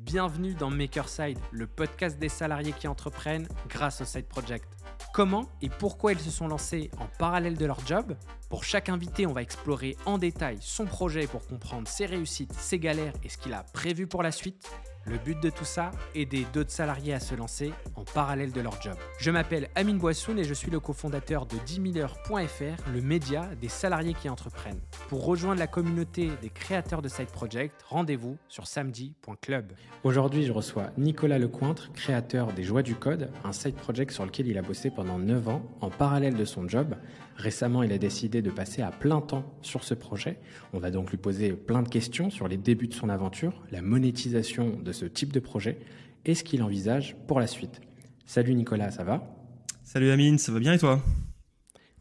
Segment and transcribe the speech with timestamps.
[0.00, 4.64] Bienvenue dans Makerside, le podcast des salariés qui entreprennent grâce au Side Project.
[5.12, 8.16] Comment et pourquoi ils se sont lancés en parallèle de leur job?
[8.48, 12.78] Pour chaque invité, on va explorer en détail son projet pour comprendre ses réussites, ses
[12.78, 14.70] galères et ce qu'il a prévu pour la suite.
[15.06, 18.80] Le but de tout ça, aider d'autres salariés à se lancer en parallèle de leur
[18.82, 18.96] job.
[19.18, 23.68] Je m'appelle Amine Boissoun et je suis le cofondateur de 10 000heures.fr, le média des
[23.68, 24.80] salariés qui entreprennent.
[25.08, 29.72] Pour rejoindre la communauté des créateurs de Side Project, rendez-vous sur samedi.club.
[30.04, 34.48] Aujourd'hui, je reçois Nicolas Lecointre, créateur des Joies du Code, un side project sur lequel
[34.48, 36.94] il a bossé pendant 9 ans en parallèle de son job.
[37.36, 40.38] Récemment, il a décidé de passer à plein temps sur ce projet.
[40.72, 43.80] On va donc lui poser plein de questions sur les débuts de son aventure, la
[43.82, 45.78] monétisation de ce type de projet
[46.24, 47.80] et ce qu'il envisage pour la suite.
[48.26, 49.36] Salut Nicolas, ça va?
[49.82, 51.02] Salut Amine, ça va bien et toi?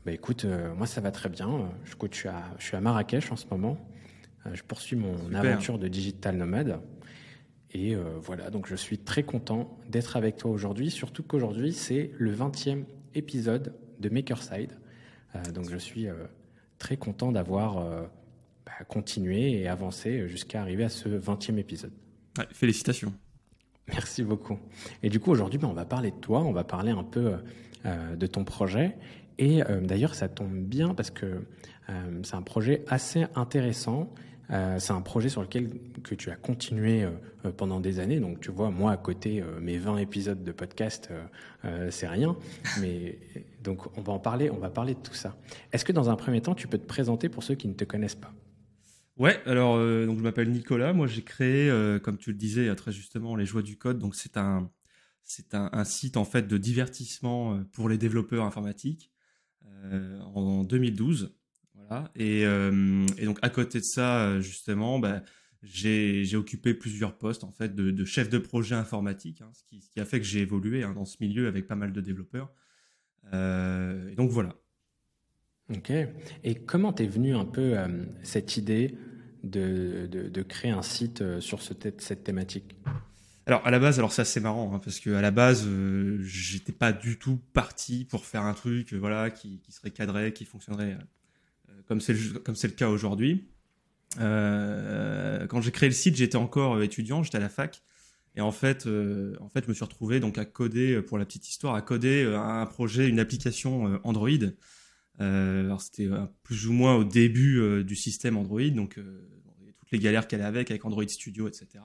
[0.05, 1.71] Bah écoute, euh, moi ça va très bien.
[1.85, 3.77] Je, je, suis à, je suis à Marrakech en ce moment.
[4.45, 5.39] Euh, je poursuis mon Super.
[5.39, 6.79] aventure de digital nomade.
[7.71, 12.11] Et euh, voilà, donc je suis très content d'être avec toi aujourd'hui, surtout qu'aujourd'hui c'est
[12.17, 14.78] le 20e épisode de Makerside.
[15.35, 16.13] Euh, donc je suis euh,
[16.77, 18.03] très content d'avoir euh,
[18.65, 21.93] bah, continué et avancé jusqu'à arriver à ce 20e épisode.
[22.37, 23.13] Ouais, félicitations.
[23.87, 24.59] Merci beaucoup.
[25.01, 27.35] Et du coup, aujourd'hui, bah, on va parler de toi, on va parler un peu
[27.85, 28.97] euh, de ton projet.
[29.37, 31.25] Et euh, d'ailleurs, ça tombe bien parce que
[31.89, 34.13] euh, c'est un projet assez intéressant.
[34.49, 35.69] c'est un projet sur lequel
[36.03, 37.07] que tu as continué
[37.55, 38.19] pendant des années.
[38.19, 41.09] Donc, tu vois, moi, à côté, mes 20 épisodes de podcast,
[41.91, 42.35] c'est rien.
[42.81, 43.19] Mais
[43.69, 45.37] donc, on va en parler, on va parler de tout ça.
[45.71, 47.83] Est-ce que dans un premier temps, tu peux te présenter pour ceux qui ne te
[47.83, 48.33] connaissent pas?
[49.17, 50.93] Ouais, alors euh, donc je m'appelle Nicolas.
[50.93, 53.99] Moi, j'ai créé, euh, comme tu le disais très justement, les Joies du Code.
[53.99, 54.69] Donc c'est un
[55.29, 59.11] c'est un, site en fait de divertissement euh, pour les développeurs informatiques
[59.63, 61.35] euh, en 2012.
[61.75, 62.11] Voilà.
[62.15, 65.21] Et, euh, donc à côté de ça, justement, bah,
[65.61, 69.81] j'ai occupé plusieurs postes en fait de, de chef de projet informatique, hein, ce, qui,
[69.81, 72.01] ce, qui, a fait que j'ai évolué hein, dans ce milieu avec pas mal de
[72.01, 72.51] développeurs.
[73.31, 74.55] Et donc voilà.
[75.69, 75.91] Ok.
[76.43, 77.75] Et comment t'es venu un peu
[78.23, 78.97] cette idée
[79.43, 82.75] de, de, de, créer un site euh, sur ce cette thématique?
[83.45, 86.19] Alors à la base, alors c'est assez marrant hein, parce que à la base, euh,
[86.23, 90.33] j'étais pas du tout parti pour faire un truc, euh, voilà, qui, qui, serait cadré,
[90.33, 90.97] qui fonctionnerait
[91.69, 93.47] euh, comme c'est le comme c'est le cas aujourd'hui.
[94.19, 97.81] Euh, quand j'ai créé le site, j'étais encore étudiant, j'étais à la fac,
[98.35, 101.25] et en fait, euh, en fait, je me suis retrouvé donc à coder, pour la
[101.25, 104.29] petite histoire, à coder un projet, une application Android.
[105.19, 106.07] alors c'était
[106.43, 108.99] plus ou moins au début du système Android, donc
[109.77, 111.81] toutes les galères qu'elle avait avec, Android Studio, etc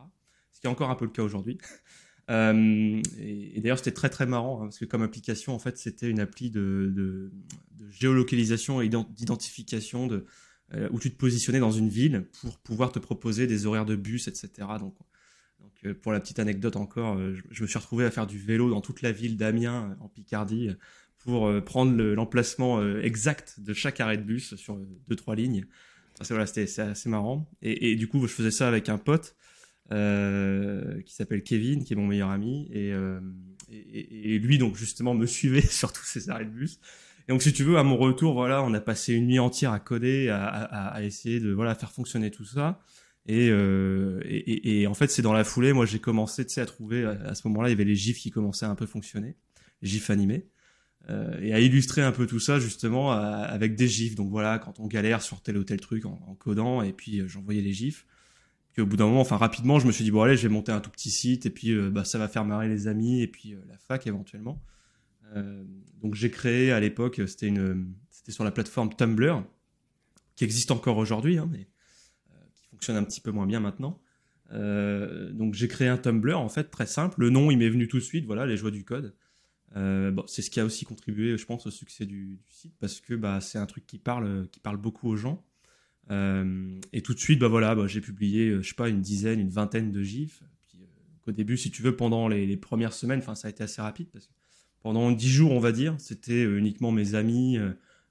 [0.64, 1.58] qui est encore un peu le cas aujourd'hui.
[2.30, 6.08] Euh, et, d'ailleurs, c'était très très marrant hein, parce que comme application, en fait, c'était
[6.08, 7.30] une appli de,
[7.90, 10.24] géolocalisation et d'identification de
[10.72, 13.94] euh, où tu te positionnais dans une ville pour pouvoir te proposer des horaires de
[13.94, 14.48] bus, etc.
[14.80, 15.04] Donc, euh,
[15.92, 18.80] pour la petite anecdote encore, euh, je, me suis retrouvé à faire du vélo dans
[18.80, 20.70] toute la ville d'Amiens en Picardie
[21.18, 24.78] pour euh, prendre l'emplacement exact de chaque arrêt de bus sur
[25.08, 25.66] deux trois lignes.
[26.20, 27.50] Enfin, voilà, c'était assez marrant.
[27.60, 29.36] Et, du coup, je faisais ça avec un pote
[29.92, 33.20] euh, qui s'appelle Kevin, qui est mon meilleur ami, et, euh,
[33.68, 36.78] lui donc justement me suivait sur tous ces arrêts de bus.
[37.28, 39.72] Et donc si tu veux, à mon retour, voilà, on a passé une nuit entière
[39.72, 42.80] à coder, à, à, à essayer de voilà faire fonctionner tout ça.
[43.26, 47.04] Et, euh, et, et, en fait, c'est dans la foulée, moi j'ai commencé à trouver,
[47.04, 49.36] à ce moment-là, il y avait les gifs qui commençaient à un peu fonctionner,
[49.80, 50.46] les gifs animés,
[51.10, 54.14] euh, et à illustrer un peu tout ça justement avec des gifs.
[54.14, 57.28] Donc voilà, quand on galère sur tel ou tel truc en, codant, et puis euh,
[57.28, 58.06] j'envoyais les gifs.
[58.72, 60.52] Puis au bout d'un moment, enfin rapidement, je me suis dit bon allez, je vais
[60.52, 63.22] monter un tout petit site et puis euh, bah, ça va faire marrer les amis
[63.22, 64.60] et puis euh, la fac éventuellement.
[66.00, 67.50] Donc j'ai créé à l'époque, c'était
[68.28, 69.42] sur la plateforme Tumblr
[70.36, 71.66] qui existe encore aujourd'hui, hein, mais
[72.74, 74.00] fonctionne un petit peu moins bien maintenant.
[74.50, 77.20] donc j'ai créé un Tumblr en fait très simple.
[77.20, 79.14] Le nom il m'est venu tout de suite, voilà les joies du code.
[79.74, 83.14] bon, c'est ce qui a aussi contribué, je pense, au succès du, site parce que
[83.14, 85.44] bah, c'est un truc qui parle, qui parle beaucoup aux gens.
[86.10, 89.00] Euh, et tout de suite, bah voilà, bah, j'ai publié, euh, je sais pas, une
[89.00, 90.42] dizaine, une vingtaine de gifs.
[90.68, 93.80] Puis, euh, au début, si tu veux, pendant les, premières semaines, ça a été assez
[93.80, 94.32] rapide parce que
[94.80, 97.58] pendant dix jours, on va dire, c'était uniquement mes amis,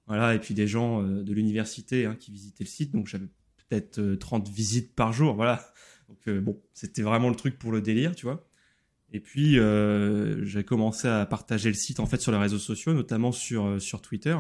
[0.08, 2.92] voilà, et puis des gens de l'université hein, qui visitaient le site.
[2.94, 3.28] Donc j'avais
[3.82, 5.66] peut-être 30 visites par jour, voilà.
[6.10, 8.48] Donc bon, c'était vraiment le truc pour le délire, tu vois.
[9.12, 12.94] Et puis euh, j'ai commencé à partager le site en fait sur les réseaux sociaux,
[12.94, 14.36] notamment sur sur Twitter.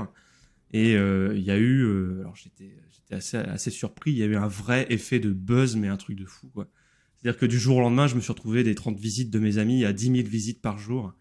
[0.74, 2.76] Et il euh, y a eu, euh, alors j'étais
[3.12, 6.18] assez, assez surpris, il y a eu un vrai effet de buzz, mais un truc
[6.18, 6.68] de fou, quoi.
[7.16, 9.60] C'est-à-dire que du jour au lendemain, je me suis retrouvé des 30 visites de mes
[9.60, 11.14] amis à 10 000 visites par jour.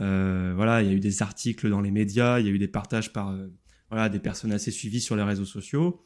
[0.00, 2.58] Euh, voilà, il y a eu des articles dans les médias, il y a eu
[2.58, 3.48] des partages par euh,
[3.90, 6.04] voilà des personnes assez suivies sur les réseaux sociaux.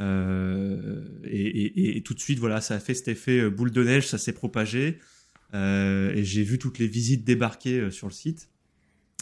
[0.00, 3.84] Euh, et, et, et, tout de suite, voilà, ça a fait cet effet boule de
[3.84, 4.98] neige, ça s'est propagé.
[5.52, 8.50] et j'ai vu toutes les visites débarquer sur le site.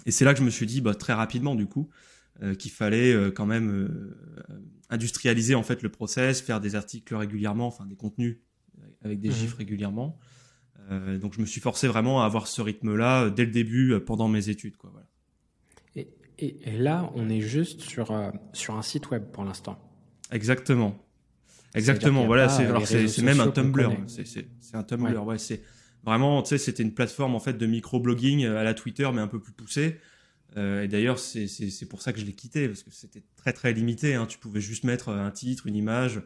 [0.06, 1.90] Et c'est là que je me suis dit, bah, très rapidement du coup,
[2.58, 4.14] qu'il fallait quand même
[4.88, 8.38] industrialiser en fait le process, faire des articles régulièrement, enfin des contenus
[9.04, 9.58] avec des chiffres mhm.
[9.58, 10.18] régulièrement.
[10.90, 13.92] Euh, donc je me suis forcé vraiment à avoir ce rythme-là euh, dès le début,
[13.92, 14.76] euh, pendant mes études.
[14.76, 15.06] Quoi, voilà.
[15.94, 16.08] et,
[16.38, 18.12] et, là, on est juste sur,
[18.52, 19.78] sur un site web pour l'instant.
[20.32, 20.98] Exactement.
[21.74, 22.26] Exactement.
[22.26, 23.96] Voilà, c'est même un Tumblr.
[24.06, 25.24] C'est un Tumblr.
[25.24, 25.62] Ouais, c'est
[26.04, 29.28] vraiment, tu sais, c'était une plateforme en fait de micro-blogging à la Twitter, mais un
[29.28, 29.98] peu plus poussée.
[30.56, 34.14] et d'ailleurs, c'est pour ça que je l'ai quitté parce que c'était très très limité.
[34.14, 34.26] Hein.
[34.26, 36.22] Tu pouvais juste mettre un titre, une image,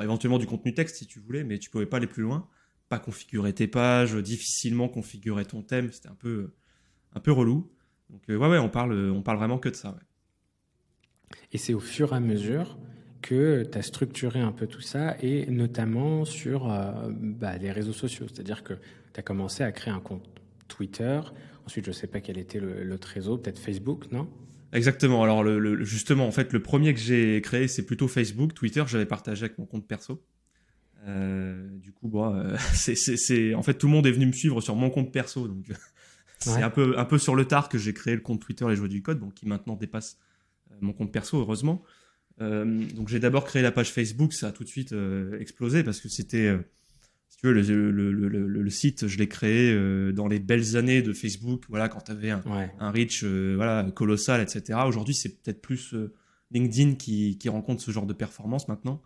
[0.00, 2.48] éventuellement du contenu texte si tu voulais, mais tu pouvais pas aller plus loin
[2.90, 6.52] pas configurer tes pages, difficilement configurer ton thème, c'était un peu,
[7.14, 7.72] un peu relou.
[8.10, 9.96] Donc euh, ouais, ouais, on parle, on parle vraiment que de ça.
[11.52, 12.76] Et c'est au fur et à mesure
[13.22, 17.92] que tu as structuré un peu tout ça, et notamment sur euh, bah, les réseaux
[17.92, 18.26] sociaux.
[18.32, 20.26] C'est-à-dire que tu as commencé à créer un compte
[20.68, 21.20] Twitter,
[21.66, 24.28] ensuite je ne sais pas quel était l'autre réseau, peut-être Facebook, non?
[24.72, 25.22] Exactement.
[25.24, 28.54] Alors le, justement, en fait, le premier que j'ai créé, c'est plutôt Facebook.
[28.54, 30.22] Twitter, j'avais partagé avec mon compte perso.
[31.06, 34.60] Euh, du coup, bon, euh, c'est, en fait, tout le monde est venu me suivre
[34.60, 35.66] sur mon compte perso, donc
[36.38, 38.76] c'est un peu, un peu sur le tard que j'ai créé le compte Twitter Les
[38.76, 40.18] Joueurs du Code, qui maintenant dépasse
[40.70, 41.82] euh, mon compte perso, heureusement.
[42.40, 44.94] Donc j'ai d'abord créé la page Facebook, ça a tout de suite
[45.38, 46.56] explosé parce que c'était,
[47.28, 49.74] si tu veux, le, le, le, le site, je l'ai créé
[50.12, 52.42] dans les belles années de Facebook, voilà, quand tu avais un,
[52.78, 54.80] un reach voilà, colossal, etc.
[54.86, 55.94] Aujourd'hui, c'est peut-être plus
[56.50, 59.02] LinkedIn qui, qui rencontre ce genre de performance maintenant.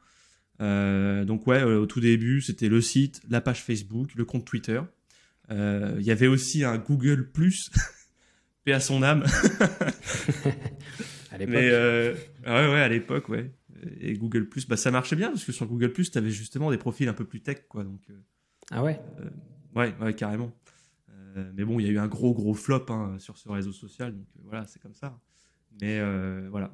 [0.61, 4.45] Euh, donc ouais, euh, au tout début, c'était le site, la page Facebook, le compte
[4.45, 4.81] Twitter.
[5.51, 7.71] Euh, il y avait aussi un Google Plus,
[8.65, 9.25] paix à son âme.
[11.31, 12.19] à l'époque.
[12.45, 13.51] Mais ouais, ouais, à l'époque, ouais.
[14.01, 16.71] Et Google Plus, bah ça marchait bien parce que sur Google Plus, tu avais justement
[16.71, 17.85] des profils un peu plus tech, quoi.
[17.85, 18.01] Donc.
[18.71, 19.01] ah ouais?
[19.75, 20.53] ouais, ouais, carrément.
[21.55, 24.15] mais bon, il y a eu un gros gros flop hein, sur ce réseau social,
[24.15, 25.19] donc voilà, c'est comme ça.
[25.81, 26.01] Mais
[26.49, 26.71] voilà,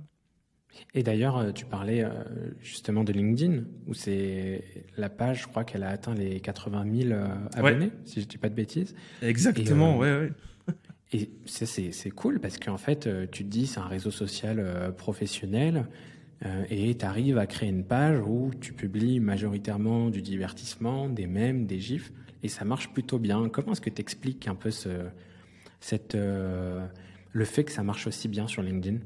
[0.95, 2.11] et d'ailleurs, euh, tu parlais euh,
[2.61, 4.65] justement de LinkedIn, où c'est
[4.97, 8.31] la page, je crois qu'elle a atteint les 80 000 euh, abonnés, si je ne
[8.31, 8.95] dis pas de bêtises.
[9.23, 10.33] Exactement, oui, ouais, ouais.
[11.13, 15.89] Et c'est cool parce qu'en fait, tu te dis, c'est un réseau social professionnel
[16.71, 21.67] et tu arrives à créer une page où tu publies majoritairement du divertissement, des mèmes,
[21.67, 22.13] des gifs,
[22.43, 23.49] et ça marche plutôt bien.
[23.49, 24.89] Comment est-ce que tu expliques un peu ce,
[25.81, 28.99] cette, le fait que ça marche aussi bien sur LinkedIn?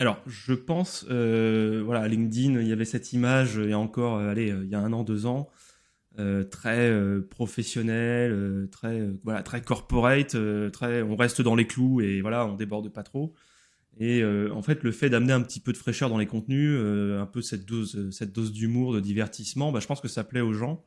[0.00, 4.18] Alors, je pense, euh, voilà, LinkedIn, il y avait cette image il y a encore,
[4.18, 5.48] euh, allez, il y a un an, deux ans,
[6.18, 6.92] euh, très
[7.30, 10.36] professionnel, très, voilà, très corporate,
[10.72, 13.34] très, on reste dans les clous et voilà, on déborde pas trop.
[14.00, 17.26] Et en fait, le fait d'amener un petit peu de fraîcheur dans les contenus, un
[17.26, 20.52] peu cette dose, cette dose d'humour, de divertissement, bah, je pense que ça plaît aux
[20.52, 20.84] gens,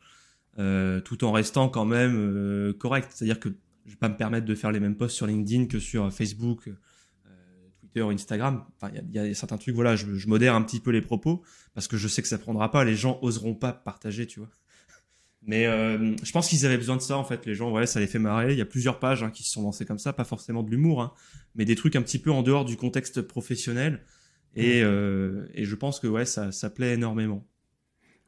[0.56, 3.12] tout en restant quand même correct.
[3.14, 3.50] C'est-à-dire que
[3.86, 6.70] je vais pas me permettre de faire les mêmes posts sur LinkedIn que sur Facebook
[8.00, 8.64] Instagram.
[8.76, 11.44] Enfin, il y, a certains trucs, voilà, je, modère un petit peu les propos
[11.74, 14.50] parce que je sais que ça prendra pas, les gens oseront pas partager, tu vois.
[15.44, 17.46] Mais euh, je pense qu'ils avaient besoin de ça en fait.
[17.46, 18.52] Les gens, ouais, ça les fait marrer.
[18.52, 20.70] Il y a plusieurs pages hein, qui se sont lancées comme ça, pas forcément de
[20.70, 21.14] l'humour, hein,
[21.56, 24.02] mais des trucs un petit peu en dehors du contexte professionnel.
[24.56, 27.48] Et, euh, et je pense que ouais, ça, ça plaît énormément.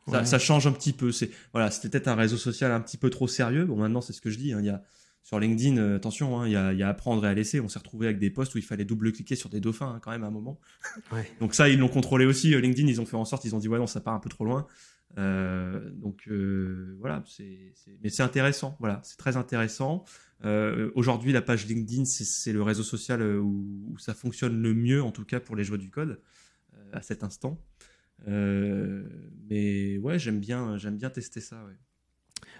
[0.10, 1.12] Ça, ça, change un petit peu.
[1.12, 3.66] C'est voilà, c'était peut-être un réseau social un petit peu trop sérieux.
[3.66, 4.52] Bon, maintenant c'est ce que je dis.
[4.52, 4.82] Hein, il y a
[5.24, 7.62] sur LinkedIn, euh, attention, hein, il y, a, y, a, apprendre et à laisser.
[7.62, 10.12] On s'est retrouvé avec des posts où il fallait double-cliquer sur des dauphins hein, quand
[10.12, 10.60] même à un moment.
[11.40, 12.54] donc ça, ils l'ont contrôlé aussi.
[12.54, 14.20] Euh, LinkedIn, ils ont fait en sorte, ils ont dit ouais non, ça part un
[14.20, 14.68] peu trop loin.
[15.18, 18.76] Euh, donc euh, voilà, c'est, mais c'est intéressant.
[18.80, 20.06] Voilà, c'est très intéressant.
[20.46, 25.12] Euh, aujourd'hui, la page LinkedIn, c'est, le réseau social où, ça fonctionne le mieux, en
[25.12, 26.20] tout cas pour les joueurs du code
[26.92, 27.60] à cet instant.
[28.28, 31.64] mais ouais, j'aime bien, j'aime bien tester ça.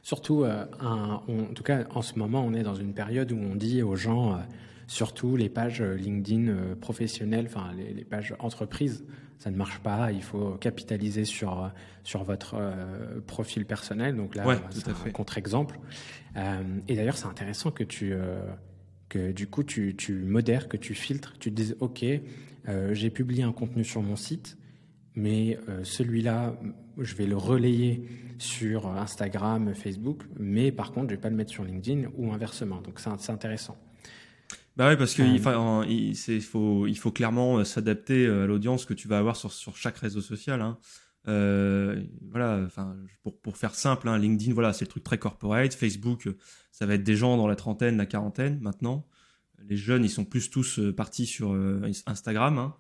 [0.02, 3.82] Surtout, en tout cas, en ce moment, on est dans une période où on dit
[3.82, 4.42] aux gens,
[4.88, 9.06] surtout les pages euh, LinkedIn professionnelles, enfin les, pages entreprises,
[9.40, 10.12] ça ne marche pas.
[10.12, 11.72] Il faut capitaliser sur
[12.04, 12.56] sur votre
[13.28, 14.16] profil personnel.
[14.16, 15.80] Donc là, c'est un contre-exemple.
[16.36, 18.14] et d'ailleurs, c'est intéressant que tu
[19.10, 22.06] que du coup tu, tu modères, que tu filtres, tu te dises ok,
[22.92, 24.58] j'ai publié un contenu sur mon site,
[25.16, 26.56] mais celui-là,
[26.98, 31.52] je vais le relayer sur Instagram, Facebook, mais par contre, je vais pas le mettre
[31.52, 32.82] sur LinkedIn ou inversement.
[32.82, 33.78] Donc c'est intéressant.
[34.76, 38.86] Bah oui, parce qu'il euh, il, faut, il faut clairement euh, s'adapter euh, à l'audience
[38.86, 40.62] que tu vas avoir sur, sur chaque réseau social.
[40.62, 40.80] Hein.
[41.26, 45.76] voilà, enfin, pour, pour faire simple, hein, LinkedIn, voilà, c'est le truc très corporate.
[45.76, 46.28] Facebook,
[46.72, 49.08] ça va être des gens dans la trentaine, la quarantaine maintenant.
[49.66, 51.56] Les jeunes, ils sont plus tous partis sur
[52.08, 52.58] Instagram.
[52.58, 52.76] Hein.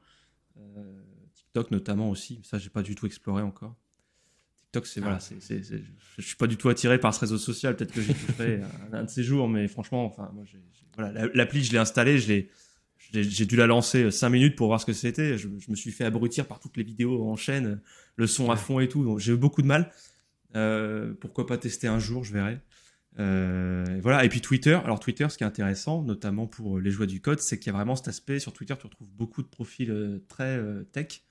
[1.35, 2.41] TikTok notamment aussi.
[2.43, 3.75] Ça, j'ai pas du tout exploré encore.
[4.63, 7.77] TikTok, c'est voilà, c'est, je suis pas du tout attiré par ce réseau social.
[7.77, 10.43] Peut-être que j'y toucherai un, un, de ces jours, mais franchement, enfin, moi,
[10.97, 12.49] voilà, l'appli, je l'ai installée, je l'ai,
[13.13, 15.37] j'ai dû la lancer 5 minutes pour voir ce que c'était.
[15.37, 17.79] Je, me suis fait abrutir par toutes les vidéos en chaîne,
[18.15, 19.03] le son à fond et tout.
[19.03, 19.91] Donc j'ai eu beaucoup de mal.
[20.55, 22.59] Euh, pourquoi pas tester un jour, je verrai.
[23.19, 24.25] Euh, voilà.
[24.25, 24.79] Et puis Twitter.
[24.83, 27.69] Alors Twitter, ce qui est intéressant, notamment pour les joueurs du code, c'est qu'il y
[27.69, 28.39] a vraiment cet aspect.
[28.39, 30.59] Sur Twitter, tu retrouves beaucoup de profils euh, très
[30.91, 31.21] tech.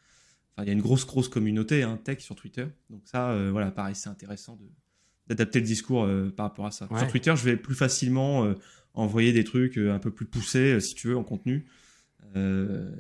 [0.55, 2.67] Enfin, il y a une grosse, grosse communauté hein, tech sur Twitter.
[2.91, 4.59] Donc ça, voilà, pareil, c'est intéressant
[5.27, 6.87] d'adapter le discours par rapport à ça.
[6.97, 8.55] Sur Twitter, je vais plus facilement
[8.95, 11.67] envoyer des trucs euh, un peu plus poussés, euh, si tu veux, en contenu,
[12.37, 12.91] euh,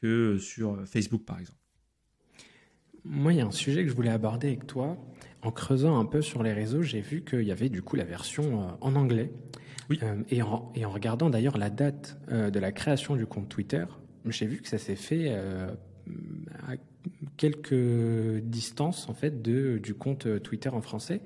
[0.00, 1.58] que sur Facebook, par exemple.
[3.04, 4.98] Moi, il y a un sujet que je voulais aborder avec toi.
[5.42, 8.04] En creusant un peu sur les réseaux, j'ai vu qu'il y avait du coup la
[8.04, 9.32] version en anglais.
[9.88, 9.98] Oui.
[10.28, 13.86] et, en, et, en, regardant d'ailleurs la date de la création du compte Twitter,
[14.26, 16.74] j'ai vu que ça s'est fait à
[17.38, 21.22] quelques distances en fait de, du compte Twitter en français.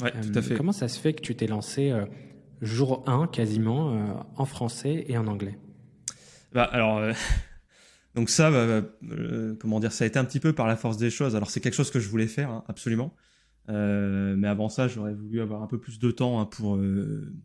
[0.00, 0.54] Ouais, tout à fait.
[0.54, 1.92] Comment ça se fait que tu t'es lancé
[2.60, 5.58] jour 1 quasiment euh, en français et en anglais
[6.52, 7.12] bah, Alors, euh,
[8.14, 10.96] donc ça, bah, euh, comment dire, ça a été un petit peu par la force
[10.96, 11.36] des choses.
[11.36, 13.14] Alors c'est quelque chose que je voulais faire, hein, absolument.
[13.68, 16.78] mais avant ça, j'aurais voulu avoir un peu plus de temps hein, pour,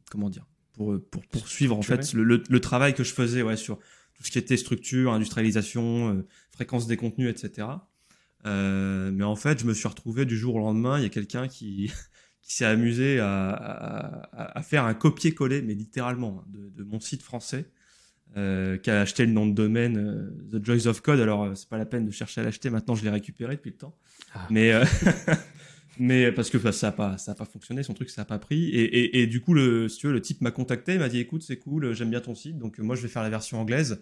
[0.10, 3.78] comment dire, pour, pour poursuivre en fait le, le, travail que je faisais ouais, sur
[4.16, 7.68] tout ce qui était structure, industrialisation, fréquence des contenus, etc.
[8.46, 11.48] mais en fait, je me suis retrouvé du jour au lendemain, il y a quelqu'un
[11.48, 11.92] qui,
[12.44, 17.66] qui s'est amusé à, faire un copier-coller, mais littéralement, hein, de, mon site français,
[18.36, 21.20] euh, qui a acheté le nom de domaine euh, The Joys of Code.
[21.20, 23.70] Alors, euh, c'est pas la peine de chercher à l'acheter, maintenant je l'ai récupéré depuis
[23.70, 23.96] le temps.
[24.34, 24.48] Ah.
[24.50, 24.74] Mais,
[26.00, 28.40] mais parce que ça n'a pas, ça a pas fonctionné, son truc, ça n'a pas
[28.40, 28.70] pris.
[28.70, 31.44] Et, et, du coup, le, si tu veux, le type m'a contacté, m'a dit écoute,
[31.44, 34.02] c'est cool, j'aime bien ton site, donc moi je vais faire la version anglaise.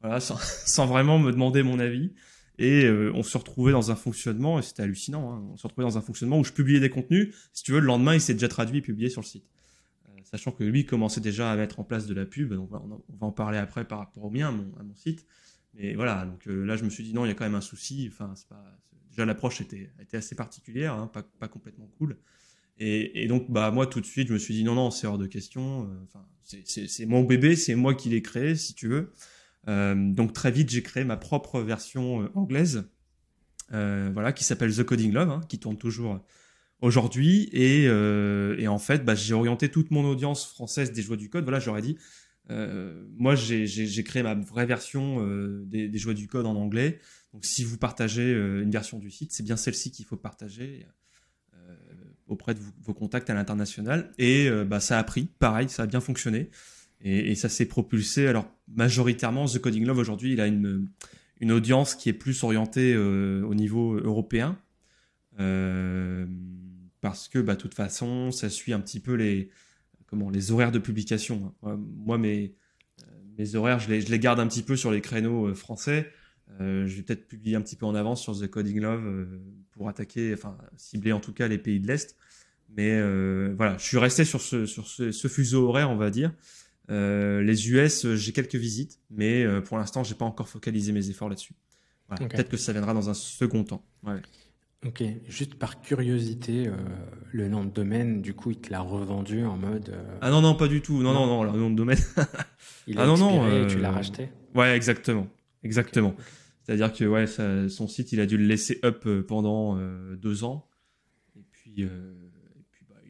[0.00, 2.12] Voilà, sans, sans vraiment me demander mon avis.
[2.60, 5.86] Et euh, on se retrouvait dans un fonctionnement, et c'était hallucinant, hein, on se retrouvait
[5.86, 7.34] dans un fonctionnement où je publiais des contenus.
[7.54, 9.48] Si tu veux, le lendemain, il s'est déjà traduit et publié sur le site.
[10.10, 13.16] Euh, sachant que lui commençait déjà à mettre en place de la pub, donc on
[13.16, 14.48] va en parler après par rapport au mien,
[14.78, 15.26] à mon, site.
[15.72, 17.54] Mais voilà, donc euh, là, je me suis dit non, il y a quand même
[17.54, 18.10] un souci.
[18.12, 18.62] Enfin, pas,
[19.08, 22.18] déjà l'approche était, assez particulière, hein, pas, pas complètement cool.
[22.76, 25.06] Et, et, donc, bah, moi, tout de suite, je me suis dit non, non, c'est
[25.06, 25.88] hors de question.
[26.04, 29.14] Enfin, c'est mon bébé, c'est moi qui l'ai créé, si tu veux.
[29.68, 32.88] Euh, donc très vite, j'ai créé ma propre version euh, anglaise,
[33.72, 36.24] euh, voilà, qui s'appelle The Coding Love, hein, qui tourne toujours
[36.80, 37.48] aujourd'hui.
[37.52, 37.88] Et,
[38.68, 41.44] en fait, bah, j'ai orienté toute mon audience française des joies du code.
[41.44, 41.98] Voilà, j'aurais dit,
[42.48, 45.24] moi, j'ai créé ma vraie version
[45.64, 46.98] des, des, joies du code en anglais.
[47.32, 50.86] Donc, si vous partagez une version du site, c'est bien celle-ci qu'il faut partager
[52.26, 54.10] auprès de vos contacts à l'international.
[54.18, 56.50] Et bah, ça a pris, pareil, ça a bien fonctionné.
[57.02, 58.26] Et, ça s'est propulsé.
[58.26, 60.88] Alors, majoritairement, The Coding Love, aujourd'hui, il a une,
[61.40, 64.58] une audience qui est plus orientée euh, au niveau européen.
[65.38, 66.26] Euh,
[67.00, 69.50] parce que, bah, de toute façon, ça suit un petit peu les,
[70.06, 71.54] comment, les horaires de publication.
[71.62, 72.54] Moi, mes,
[73.38, 76.12] mes horaires, je les, je les garde un petit peu sur les créneaux euh, français.
[76.58, 79.26] je vais peut-être publier un petit peu en avance sur The Coding Love
[79.70, 82.16] pour attaquer, enfin, cibler en tout cas les pays de l'Est.
[82.76, 83.00] Mais
[83.54, 86.32] voilà, je suis resté sur ce, sur ce fuseau horaire, on va dire.
[86.90, 90.92] Euh, les US, euh, j'ai quelques visites, mais euh, pour l'instant, j'ai pas encore focalisé
[90.92, 91.54] mes efforts là-dessus.
[92.08, 93.84] Peut-être que ça viendra dans un second temps.
[94.84, 96.68] Ok, juste par curiosité,
[97.30, 99.94] le nom de domaine, du coup, il te l'a revendu en mode.
[100.20, 101.02] Ah non, non, pas du tout.
[101.02, 101.98] Non, non, non, le nom de domaine.
[102.88, 105.28] il a ah non, non, tu l'as racheté Ouais, exactement.
[105.62, 106.16] Exactement.
[106.64, 107.28] C'est-à-dire que ouais,
[107.68, 109.78] son site, il a dû le laisser up pendant
[110.16, 110.68] deux ans.
[111.36, 111.86] Et puis,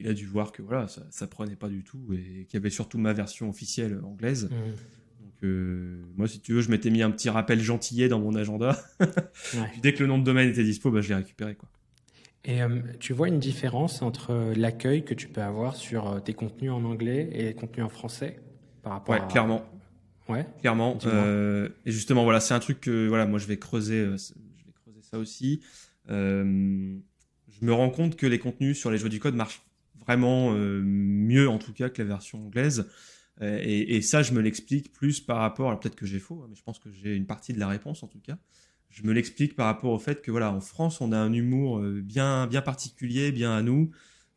[0.00, 2.56] il a dû voir que voilà, ça, ça prenait pas du tout et qu'il y
[2.56, 4.46] avait surtout ma version officielle anglaise.
[4.46, 4.54] Mmh.
[5.20, 8.34] Donc, euh, moi, si tu veux, je m'étais mis un petit rappel gentillet dans mon
[8.34, 8.78] agenda.
[9.82, 11.54] dès que le nom de domaine était dispo, bah, je l'ai récupéré.
[11.54, 11.68] Quoi.
[12.44, 16.32] Et euh, tu vois une différence entre l'accueil que tu peux avoir sur euh, tes
[16.32, 18.40] contenus en anglais et les contenus en français
[18.82, 19.62] par rapport ouais, clairement.
[20.30, 20.46] Ouais.
[20.60, 20.96] Clairement.
[21.04, 25.02] et justement, voilà, c'est un truc que voilà, moi je vais creuser, je vais creuser
[25.02, 25.60] ça aussi.
[26.08, 29.60] je me rends compte que les contenus sur les jeux du code marchent
[30.10, 32.88] vraiment euh, mieux en tout cas que la version anglaise.
[33.42, 36.46] Euh, et, ça, je me l'explique plus par rapport, alors peut-être que j'ai faux, hein,
[36.50, 38.36] mais je pense que j'ai une partie de la réponse en tout cas.
[38.90, 41.78] Je me l'explique par rapport au fait que voilà, en France, on a un humour
[41.78, 43.90] euh, bien, bien particulier, bien à nous,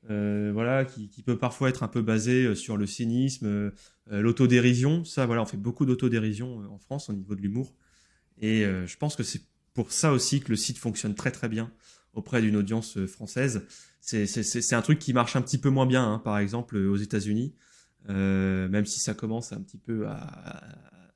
[0.08, 3.72] voilà, qui, peut parfois être un peu basé sur le cynisme,
[4.12, 5.06] l'autodérision.
[5.06, 7.74] Ça, voilà, on fait beaucoup d'autodérision en France au niveau de l'humour.
[8.42, 11.72] Et je pense que c'est pour ça aussi que le site fonctionne très très bien
[12.14, 13.66] auprès d'une audience française
[14.04, 17.56] c'est un truc qui marche un petit peu moins bien, hein, par exemple, aux États-Unis,
[18.10, 20.62] euh, même si ça commence un petit peu à,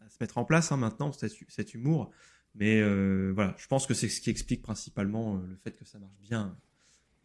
[0.09, 2.11] se mettre en place hein, maintenant, cet, humour.
[2.55, 5.85] Mais euh, voilà, je pense que c'est ce qui explique principalement euh, le fait que
[5.85, 6.57] ça marche bien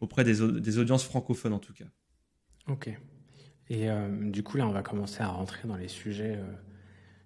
[0.00, 0.42] auprès des,
[0.78, 1.86] audiences francophones en tout cas.
[2.66, 2.90] Ok.
[3.70, 3.88] Et
[4.24, 6.38] du coup, là, on va commencer à rentrer dans les sujets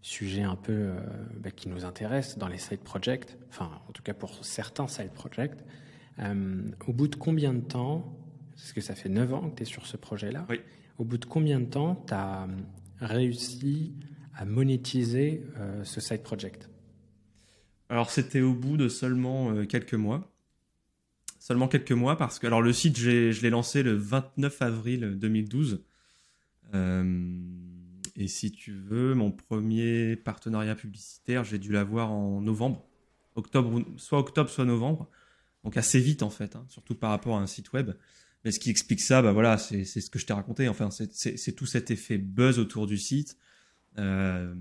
[0.07, 1.01] sujet un peu euh,
[1.39, 5.11] bah, qui nous intéresse dans les side projects, enfin en tout cas pour certains side
[5.11, 5.59] projects.
[6.19, 8.17] Euh, au bout de combien de temps,
[8.55, 10.61] parce que ça fait 9 ans que tu es sur ce projet-là, oui.
[10.99, 12.47] au bout de combien de temps tu as euh,
[13.01, 13.95] réussi
[14.35, 15.43] à monétiser
[15.83, 16.69] ce side project?
[17.89, 20.31] Alors c'était au bout de seulement quelques mois.
[21.39, 25.83] Seulement quelques mois parce que alors le site je l'ai lancé le 29 avril 2012.
[28.17, 32.83] Et si tu veux, mon premier partenariat publicitaire, j'ai dû l'avoir en novembre,
[33.35, 35.11] octobre, soit octobre, soit novembre.
[35.67, 37.91] Donc assez vite en fait, hein, surtout par rapport à un site web.
[38.45, 40.69] Mais ce qui explique ça, bah voilà, c'est ce que je t'ai raconté.
[40.69, 43.37] Enfin, c'est tout cet effet buzz autour du site.
[43.99, 44.55] Euh,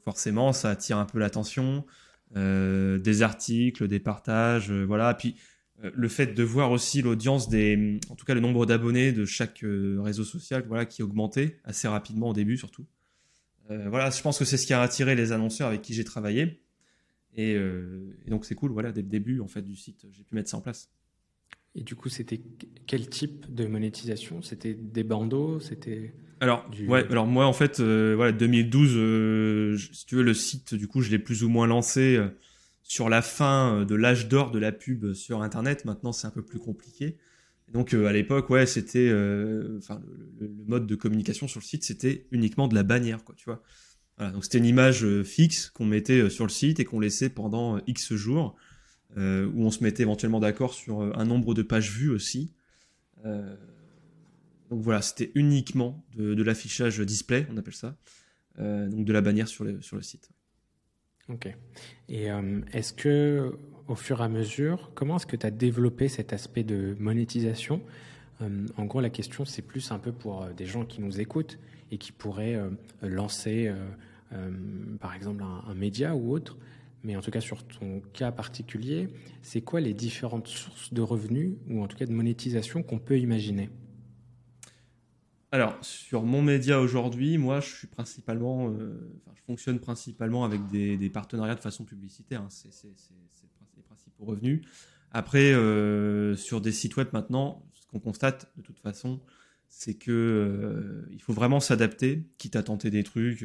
[0.00, 1.86] forcément, ça attire un peu l'attention.
[2.34, 5.14] Euh, des articles, des partages, euh, voilà.
[5.14, 5.36] Puis
[5.94, 9.64] le fait de voir aussi l'audience des, en tout cas le nombre d'abonnés de chaque
[9.64, 12.86] réseau social, voilà, qui augmentait assez rapidement au début surtout.
[13.68, 16.62] Voilà, je pense que c'est ce qui a attiré les annonceurs avec qui j'ai travaillé.
[17.36, 17.58] Et,
[18.28, 20.58] donc c'est cool, voilà, dès le début en fait du site, j'ai pu mettre ça
[20.58, 20.90] en place.
[21.74, 22.40] Et du coup, c'était
[22.86, 24.42] quel type de monétisation?
[24.42, 25.58] C'était des bandeaux?
[25.58, 30.88] C'était alors, ouais, alors moi en fait, voilà, 2012, si tu veux, le site, du
[30.88, 32.20] coup, je l'ai plus ou moins lancé
[32.92, 35.84] sur la fin euh, de l'âge d'or de la pub sur Internet.
[35.86, 37.16] Maintenant, c'est un peu plus compliqué.
[37.72, 40.02] Donc euh, à l'époque, ouais, c'était, euh, enfin,
[40.38, 43.62] le, mode de communication sur le site, c'était uniquement de la bannière, quoi, tu vois.
[44.18, 48.14] Donc c'était une image fixe qu'on mettait sur le site et qu'on laissait pendant X
[48.14, 48.54] jours,
[49.16, 52.52] où on se mettait éventuellement d'accord sur un nombre de pages vues aussi.
[53.24, 53.32] donc
[54.70, 57.96] voilà, c'était uniquement de, l'affichage display, on appelle ça,
[58.58, 60.30] donc de la bannière sur sur le site.
[61.28, 61.48] Ok.
[62.08, 63.56] Et euh, est-ce que,
[63.88, 67.80] au fur et à mesure, comment est-ce que tu as développé cet aspect de monétisation?
[68.40, 71.20] Euh, En gros, la question, c'est plus un peu pour euh, des gens qui nous
[71.20, 71.58] écoutent
[71.92, 72.58] et qui pourraient
[73.02, 73.72] lancer,
[74.98, 76.56] par exemple, un, média ou autre.
[77.04, 79.08] Mais en tout cas, sur ton cas particulier,
[79.42, 83.18] c'est quoi les différentes sources de revenus ou en tout cas de monétisation qu'on peut
[83.18, 83.70] imaginer?
[85.50, 91.10] Alors, sur mon média aujourd'hui, moi, je suis principalement, euh, je fonctionne principalement avec des,
[91.10, 92.40] partenariats de façon publicitaire.
[92.40, 92.48] Hein.
[92.48, 92.70] C'est
[93.76, 94.62] les principaux revenus.
[95.10, 99.20] Après, euh, sur des sites web maintenant, ce qu'on constate de toute façon,
[99.74, 103.44] c'est que euh, il faut vraiment s'adapter, quitte à tenter des trucs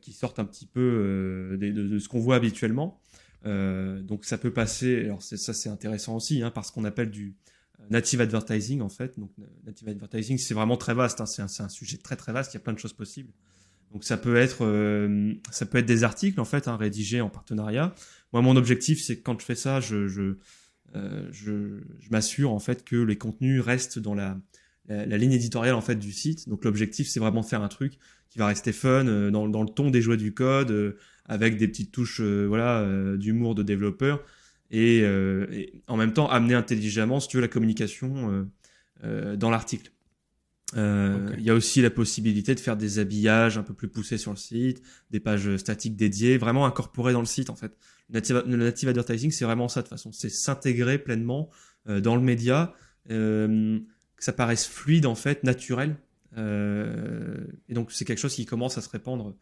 [0.00, 3.00] qui sortent un petit peu de, ce qu'on voit habituellement.
[3.44, 5.04] donc, ça peut passer.
[5.04, 7.34] Alors, ça, c'est intéressant aussi, hein, parce qu'on appelle du
[7.90, 9.18] native advertising en fait.
[9.18, 9.30] Donc
[9.64, 11.20] native advertising, c'est vraiment très vaste.
[11.20, 11.26] Hein.
[11.26, 12.52] C'est un, sujet très très vaste.
[12.52, 13.32] Il y a plein de choses possibles.
[13.92, 17.28] Donc ça peut être euh, ça peut être des articles en fait hein, rédigés en
[17.28, 17.94] partenariat.
[18.32, 20.36] Moi mon objectif c'est que quand je fais ça, je je,
[20.96, 24.38] euh, je, m'assure en fait que les contenus restent dans la,
[24.88, 26.48] la, ligne éditoriale en fait du site.
[26.48, 27.98] Donc l'objectif c'est vraiment de faire un truc
[28.30, 31.68] qui va rester fun euh, dans, dans le ton des jouets du code avec des
[31.68, 34.22] petites touches voilà d'humour de développeur
[34.74, 38.44] euh, et, en même temps amener intelligemment, si tu veux, la communication euh,
[39.04, 39.90] euh, dans l'article.
[40.76, 44.32] Il y a aussi la possibilité de faire des habillages un peu plus poussés sur
[44.32, 47.76] le site, des pages statiques dédiées, vraiment incorporées dans le site en fait.
[48.10, 51.48] Le native, advertising, c'est vraiment ça de toute façon, c'est s'intégrer pleinement
[51.86, 52.74] dans le média,
[54.16, 55.96] que ça paraisse fluide en fait, naturel.
[56.36, 59.36] et donc c'est quelque chose qui commence à se répandre,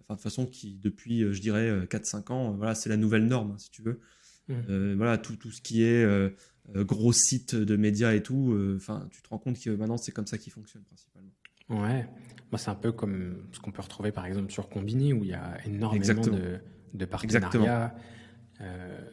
[0.00, 3.70] enfin de façon qui depuis, je dirais, 4-5 ans, voilà, c'est la nouvelle norme, si
[3.70, 4.00] tu veux.
[4.48, 4.54] Mmh.
[4.70, 6.30] Euh, voilà, tout, tout, ce qui est euh,
[6.74, 10.12] euh, gros sites de médias et tout, enfin, tu te rends compte que maintenant c'est
[10.12, 11.30] comme ça qui fonctionne principalement.
[11.68, 12.06] Ouais,
[12.50, 15.30] moi c'est un peu comme ce qu'on peut retrouver par exemple sur Combini où il
[15.30, 16.58] y a énormément de,
[16.94, 17.94] de, partenariats,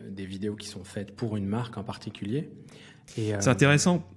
[0.07, 2.49] des vidéos qui sont faites pour une marque en particulier.
[3.05, 4.07] C'est intéressant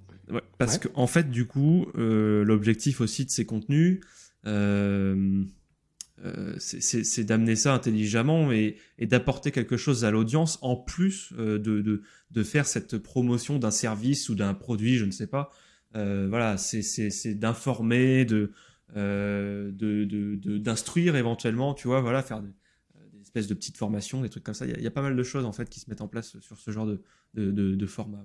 [0.57, 4.01] parce qu'en en fait, du coup, l'objectif aussi de ces contenus,
[6.25, 12.43] euh, c'est d'amener ça intelligemment et, d'apporter quelque chose à l'audience en plus euh, de,
[12.43, 15.51] faire cette promotion d'un service ou d'un produit, je ne sais pas.
[15.95, 18.51] Euh, voilà, c'est d'informer, de
[20.59, 22.51] d'instruire éventuellement, tu vois, voilà, faire des,
[23.21, 24.67] espèces de petites formations, des trucs comme ça.
[24.67, 26.59] Il y, a, pas mal de choses en fait qui se mettent en place sur
[26.59, 27.01] ce genre de,
[27.33, 28.23] de, format.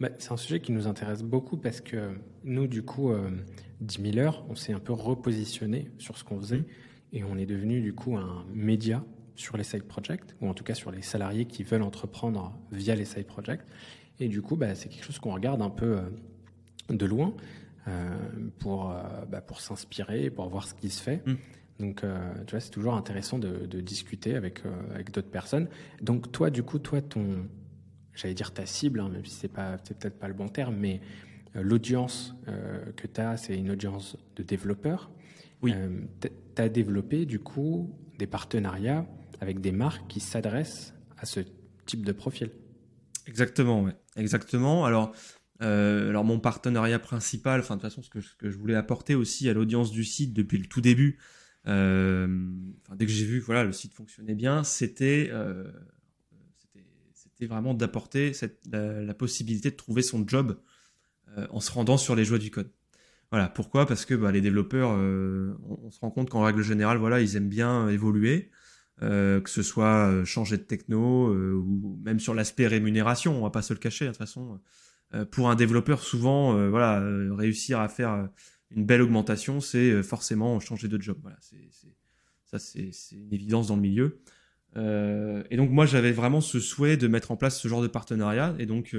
[0.00, 3.30] Bah, c'est un sujet qui nous intéresse beaucoup parce que nous, du coup, euh,
[3.80, 6.64] 10 000 heures, on s'est un peu repositionné sur ce qu'on faisait mmh.
[7.12, 10.64] et on est devenu, du coup, un média sur les side projects, ou en tout
[10.64, 13.62] cas sur les salariés qui veulent entreprendre via les side projects.
[14.20, 16.02] Et du coup, bah, c'est quelque chose qu'on regarde un peu euh,
[16.90, 17.34] de loin
[17.88, 18.16] euh,
[18.58, 21.22] pour, euh, bah, pour s'inspirer, pour voir ce qui se fait.
[21.26, 21.34] Mmh.
[21.80, 22.04] Donc,
[22.46, 24.60] tu vois, c'est toujours intéressant de, de discuter avec,
[24.94, 25.66] avec d'autres personnes.
[26.00, 27.48] Donc, toi, du coup, toi, ton,
[28.14, 31.00] j'allais dire ta cible, hein, même si c'est pas, peut-être pas le bon terme, mais
[31.54, 32.34] l'audience
[32.96, 35.10] que tu as, c'est une audience de développeurs.
[35.60, 35.74] Oui.
[36.20, 36.30] tu
[36.62, 39.06] as développé du coup des partenariats
[39.40, 41.40] avec des marques qui s'adressent à ce
[41.84, 42.50] type de profil.
[43.26, 43.94] Exactement, ouais.
[44.16, 44.84] Exactement.
[44.84, 45.14] Alors,
[45.62, 49.14] euh, alors mon partenariat principal, enfin de toute façon ce que, que, je voulais apporter
[49.14, 51.18] aussi à l'audience du site depuis le tout début,
[51.68, 52.26] euh,
[52.96, 55.70] dès que j'ai vu voilà le site fonctionnait bien, c'était euh,
[57.42, 58.32] c'était vraiment d'apporter
[58.70, 60.58] la, la, possibilité de trouver son job
[61.36, 62.70] euh, en se rendant sur les joies du code.
[63.30, 63.86] Voilà pourquoi?
[63.86, 67.36] Parce que bah, les développeurs, on, on, se rend compte qu'en règle générale voilà ils
[67.36, 68.50] aiment bien évoluer.
[69.00, 73.62] Euh, que ce soit changer de techno ou même sur l'aspect rémunération, on va pas
[73.62, 74.60] se le cacher, de toute façon,
[75.14, 78.28] euh, pour un développeur, souvent, euh, voilà, euh, réussir à faire
[78.70, 81.18] une belle augmentation, c'est forcément changer de job.
[81.20, 81.68] Voilà, c'est,
[82.46, 84.20] ça, c'est, une évidence dans le milieu.
[84.76, 88.54] Et donc moi j'avais vraiment ce souhait de mettre en place ce genre de partenariat.
[88.58, 88.96] Et donc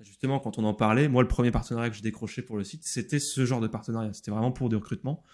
[0.00, 2.82] justement quand on en parlait, moi le premier partenariat que j'ai décroché pour le site,
[2.84, 4.12] c'était ce genre de partenariat.
[4.12, 5.24] C'était vraiment pour des recrutements.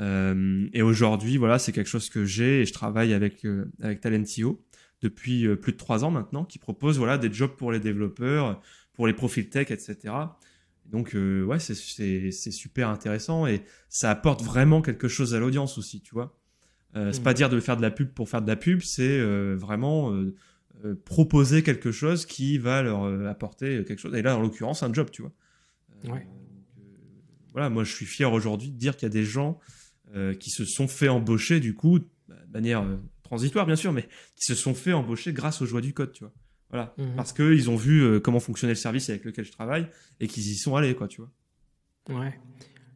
[0.00, 3.46] et aujourd'hui voilà c'est quelque chose que j'ai et je travaille avec
[3.80, 4.64] avec Talentio
[5.02, 8.60] depuis plus de trois ans maintenant, qui propose voilà des jobs pour les développeurs,
[8.92, 10.12] pour les profils tech, etc.
[10.86, 16.00] Donc euh, ouais, c'est super intéressant et ça apporte vraiment quelque chose à l'audience aussi,
[16.00, 16.37] tu vois.
[16.96, 17.34] Euh, c'est pas mm.
[17.34, 20.14] dire de faire de la pub pour faire de la pub, c'est euh, vraiment
[21.04, 24.14] proposer quelque chose qui va leur apporter quelque chose.
[24.14, 25.32] Et là, en l'occurrence, un job, tu vois.
[26.04, 26.28] Ouais.
[27.52, 29.58] voilà, moi je suis fier aujourd'hui de dire qu'il y a des gens
[30.38, 31.98] qui se sont fait embaucher du coup,
[32.28, 32.86] bah, de manière
[33.24, 36.22] transitoire bien sûr, mais qui se sont fait embaucher grâce aux joies du code, tu
[36.22, 36.32] vois.
[36.70, 36.94] Voilà.
[36.98, 37.16] Mhm.
[37.16, 39.88] Parce qu'ils ont vu euh, comment fonctionnait le service avec lequel je travaille
[40.20, 41.30] et qu'ils y sont allés, quoi, tu vois.
[42.20, 42.38] Ouais.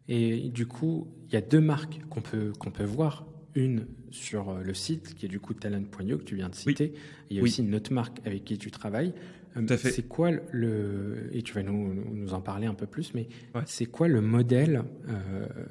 [0.09, 3.27] Et du coup, il y a deux marques qu'on peut, qu'on peut voir.
[3.55, 6.93] Une sur euh, le site, qui est du coup talent.io, que tu viens de citer.
[7.31, 9.13] Il y a aussi une autre marque avec qui tu travailles.
[9.57, 9.91] Euh, Tout à fait.
[9.91, 11.29] C'est quoi le.
[11.33, 13.29] Et tu vas nous, nous en parler un peu plus, mais
[13.67, 14.85] c'est quoi le modèle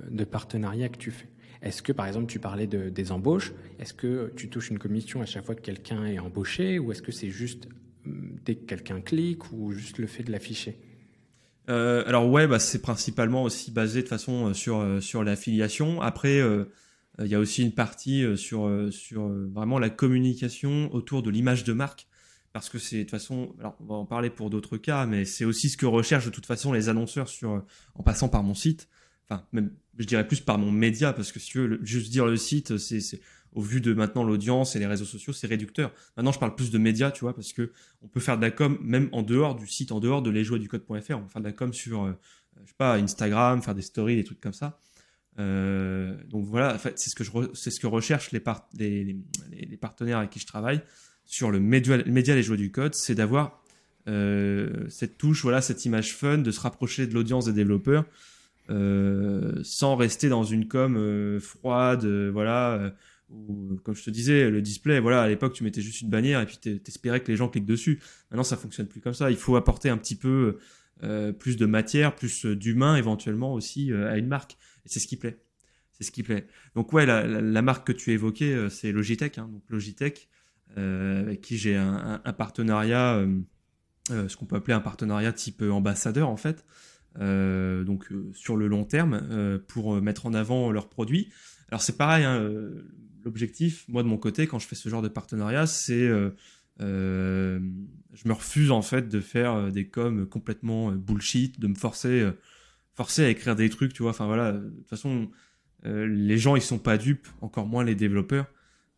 [0.09, 1.27] de partenariat que tu fais?
[1.61, 5.21] Est-ce que, par exemple, tu parlais de, des embauches Est-ce que tu touches une commission
[5.21, 7.67] à chaque fois que quelqu'un est embauché Ou est-ce que c'est juste
[8.05, 10.79] dès que quelqu'un clique ou juste le fait de l'afficher?
[11.69, 16.01] Euh, alors ouais, bah, c'est principalement aussi basé de façon euh, sur euh, sur l'affiliation.
[16.01, 16.41] Après,
[17.19, 21.73] il y a aussi une partie sur sur vraiment la communication autour de l'image de
[21.73, 22.07] marque,
[22.53, 25.25] parce que c'est de toute façon, alors on va en parler pour d'autres cas, mais
[25.25, 27.63] c'est aussi ce que recherchent de toute façon les annonceurs sur
[27.95, 28.87] en passant par mon site.
[29.29, 32.25] Enfin, même je dirais plus par mon média, parce que si tu veux juste dire
[32.25, 33.21] le site, c'est
[33.53, 35.93] au vu de maintenant l'audience et les réseaux sociaux, c'est réducteur.
[36.15, 37.71] Maintenant, je parle plus de médias, tu vois, parce que
[38.01, 40.91] on peut faire de la com même en dehors du site, en dehors de lesjouetsducode.fr.
[40.91, 42.13] On peut faire de la com sur, euh,
[42.63, 44.79] je sais pas, Instagram, faire des stories, des trucs comme ça.
[45.39, 48.41] Euh, donc voilà, en fait, c'est ce que c'est ce que recherchent les,
[48.77, 50.81] les, partenaires avec qui je travaille
[51.25, 53.63] sur le média, média les jouets du code, c'est d'avoir
[54.09, 58.05] euh, cette touche, voilà, cette image fun, de se rapprocher de l'audience des développeurs.
[59.63, 62.93] sans rester dans une com froide, voilà,
[63.83, 66.45] comme je te disais, le display, voilà, à l'époque, tu mettais juste une bannière et
[66.45, 67.99] puis t'espérais que les gens cliquent dessus.
[68.29, 69.31] Maintenant, ça fonctionne plus comme ça.
[69.31, 70.57] Il faut apporter un petit peu
[71.03, 74.57] euh, plus de matière, plus d'humain éventuellement aussi euh, à une marque.
[74.85, 75.41] Et c'est ce qui plaît.
[75.91, 76.47] C'est ce qui plaît.
[76.75, 79.37] Donc ouais, la, marque que tu évoquais, euh, c'est Logitech.
[79.37, 80.29] Hein, donc Logitech,
[80.75, 83.25] avec qui j'ai un, partenariat,
[84.07, 86.65] ce qu'on peut appeler un partenariat type ambassadeur en fait.
[87.19, 91.29] donc sur le long terme, pour mettre en avant leurs produits.
[91.69, 92.41] Alors c'est pareil, hein,
[93.23, 96.31] l'objectif, moi de mon côté, quand je fais ce genre de partenariat, c'est euh,
[96.81, 97.59] euh,
[98.13, 102.29] je me refuse en fait de faire euh, des coms complètement bullshit, de me forcer,
[102.93, 104.11] forcer à écrire des trucs, tu vois.
[104.11, 105.29] Enfin voilà, de toute façon,
[105.83, 108.45] les gens ils sont pas dupes, encore moins les développeurs.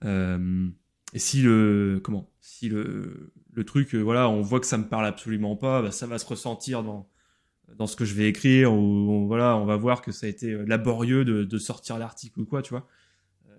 [0.03, 5.05] et si le comment, si le, le truc, voilà, on voit que ça me parle
[5.05, 7.09] absolument pas, bah, ça va se ressentir dans
[7.77, 10.53] dans ce que je vais écrire ou voilà, on va voir que ça a été
[10.65, 12.87] laborieux de, de sortir l'article ou quoi, tu vois.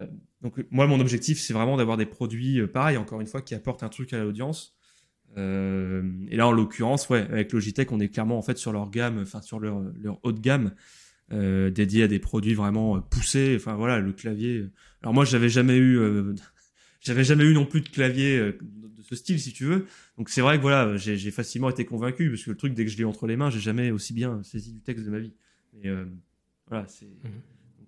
[0.01, 0.07] Euh,
[0.43, 3.55] donc moi, mon objectif, c'est vraiment d'avoir des produits, euh, pareil, encore une fois, qui
[3.55, 4.77] apportent un truc à l'audience.
[5.37, 8.91] Euh, et là, en l'occurrence, ouais, avec Logitech, on est clairement en fait sur leur
[8.91, 10.73] gamme, enfin sur leur, leur haut de gamme,
[11.33, 13.55] euh, dédié à des produits vraiment poussés.
[13.57, 14.67] Enfin voilà, le clavier.
[15.03, 15.99] Alors moi, j'avais jamais eu,
[17.01, 19.87] j'avais jamais eu non plus de clavier de ce style, si tu veux.
[20.19, 22.91] Donc c'est vrai que voilà, j'ai facilement été convaincu parce que le truc, dès que
[22.91, 25.33] je l'ai entre les mains, j'ai jamais aussi bien saisi du texte de ma vie.
[25.83, 25.91] Et
[26.69, 27.07] voilà, c'est.
[27.07, 27.31] Mmh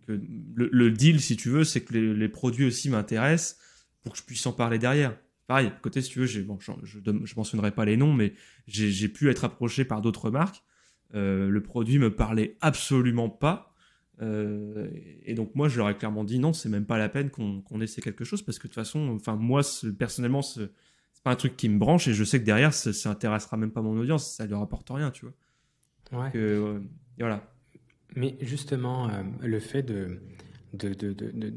[0.06, 3.58] le, deal, si tu veux, c'est que les, produits aussi m'intéressent
[4.02, 5.16] pour que je puisse en parler derrière.
[5.46, 8.34] Pareil, côté, si tu veux, bon, je, je, mentionnerai pas les noms, mais
[8.66, 10.62] j'ai pu être approché par d'autres marques.
[11.14, 13.72] Euh, le produit me parlait absolument pas.
[14.22, 14.88] Euh,
[15.24, 17.80] et donc moi, je leur ai clairement dit non, c'est même pas la peine qu'on
[17.80, 19.60] essaie quelque chose parce que de toute façon, enfin moi
[19.98, 20.70] personnellement, c'est
[21.22, 23.70] pas un truc qui me branche et je sais que derrière, ça, ça intéressera même
[23.70, 26.22] pas mon audience, ça lui rapporte rien, tu vois.
[26.22, 26.30] Ouais.
[26.34, 26.80] Euh,
[27.18, 27.52] voilà.
[28.14, 29.10] Mais justement,
[29.42, 30.20] le fait de,
[30.76, 31.52] de, de, de, de,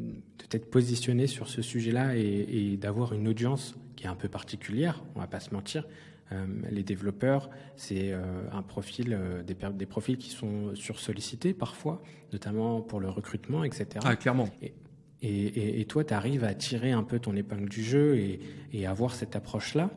[0.50, 5.04] t'être positionné sur ce sujet-là et, et d'avoir une audience qui est un peu particulière,
[5.16, 5.86] on va pas se mentir.
[6.32, 12.04] Euh, les développeurs, c'est euh, un profil, euh, des, des, profils qui sont sursollicités parfois,
[12.32, 13.88] notamment pour le recrutement, etc.
[14.04, 14.48] Ah, clairement.
[14.62, 14.74] Et,
[15.22, 18.40] et, et toi, tu arrives à tirer un peu ton épingle du jeu et,
[18.74, 19.90] et avoir cette approche-là.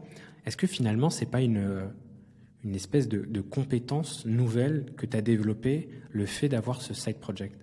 [0.47, 1.91] Est-ce que finalement, c'est pas une,
[2.65, 7.19] une espèce de, de compétence nouvelle que tu as développée, le fait d'avoir ce side
[7.19, 7.62] project?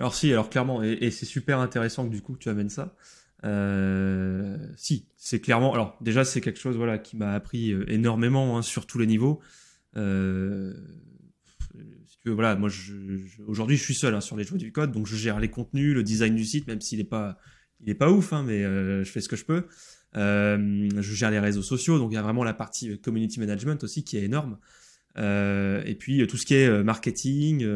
[0.00, 2.96] Alors si, alors clairement, et, c'est super intéressant que du coup tu amènes ça.
[3.44, 5.74] Euh, si, c'est clairement.
[5.74, 9.06] Alors déjà, c'est quelque chose voilà qui m'a appris euh, énormément hein, sur tous les
[9.06, 9.40] niveaux.
[9.98, 10.72] Euh,
[12.06, 12.94] si tu veux, voilà, moi je,
[13.46, 15.94] aujourd'hui je suis seul hein, sur les choix du code, donc je gère les contenus,
[15.94, 17.36] le design du site, même s'il est pas,
[17.80, 19.66] il est pas ouf, hein, mais je fais ce que je peux.
[20.14, 24.02] Je gère les réseaux sociaux, donc il y a vraiment la partie community management aussi
[24.02, 24.56] qui est énorme.
[25.18, 27.66] et puis tout ce qui est marketing.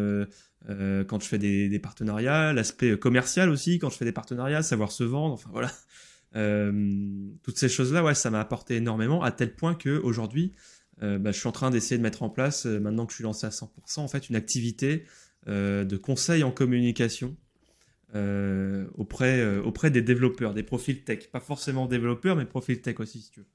[0.70, 4.62] Euh, quand je fais des, des partenariats, l'aspect commercial aussi, quand je fais des partenariats,
[4.62, 5.70] savoir se vendre, enfin voilà.
[6.37, 6.72] Euh,
[7.44, 10.53] toutes ces choses-là, ouais, ça m'a apporté énormément, à tel point que aujourd'hui,
[11.03, 13.16] euh, bah, je suis en train d'essayer de mettre en place, euh, maintenant que je
[13.16, 15.05] suis lancé à 100%, en fait, une activité
[15.48, 17.37] euh, de conseil en communication
[18.96, 21.33] auprès, auprès des développeurs, des profils tech.
[21.33, 23.46] Pas forcément développeurs, mais profils tech aussi, si tu veux.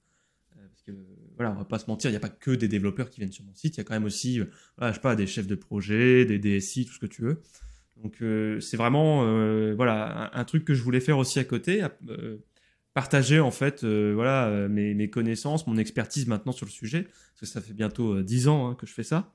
[0.68, 0.92] parce que
[1.40, 3.32] voilà, on va pas se mentir, il n'y a pas que des développeurs qui viennent
[3.32, 4.46] sur mon site, il y a quand même aussi, euh,
[4.82, 7.42] je sais pas, des chefs de projet, des DSI, tout ce que tu veux.
[8.04, 11.82] Donc euh, c'est vraiment, euh, voilà, un, truc que je voulais faire aussi à côté,
[12.94, 17.62] partager en fait, voilà, mes, connaissances, mon expertise maintenant sur le sujet, parce que ça
[17.62, 19.34] fait bientôt dix ans hein, que je fais ça.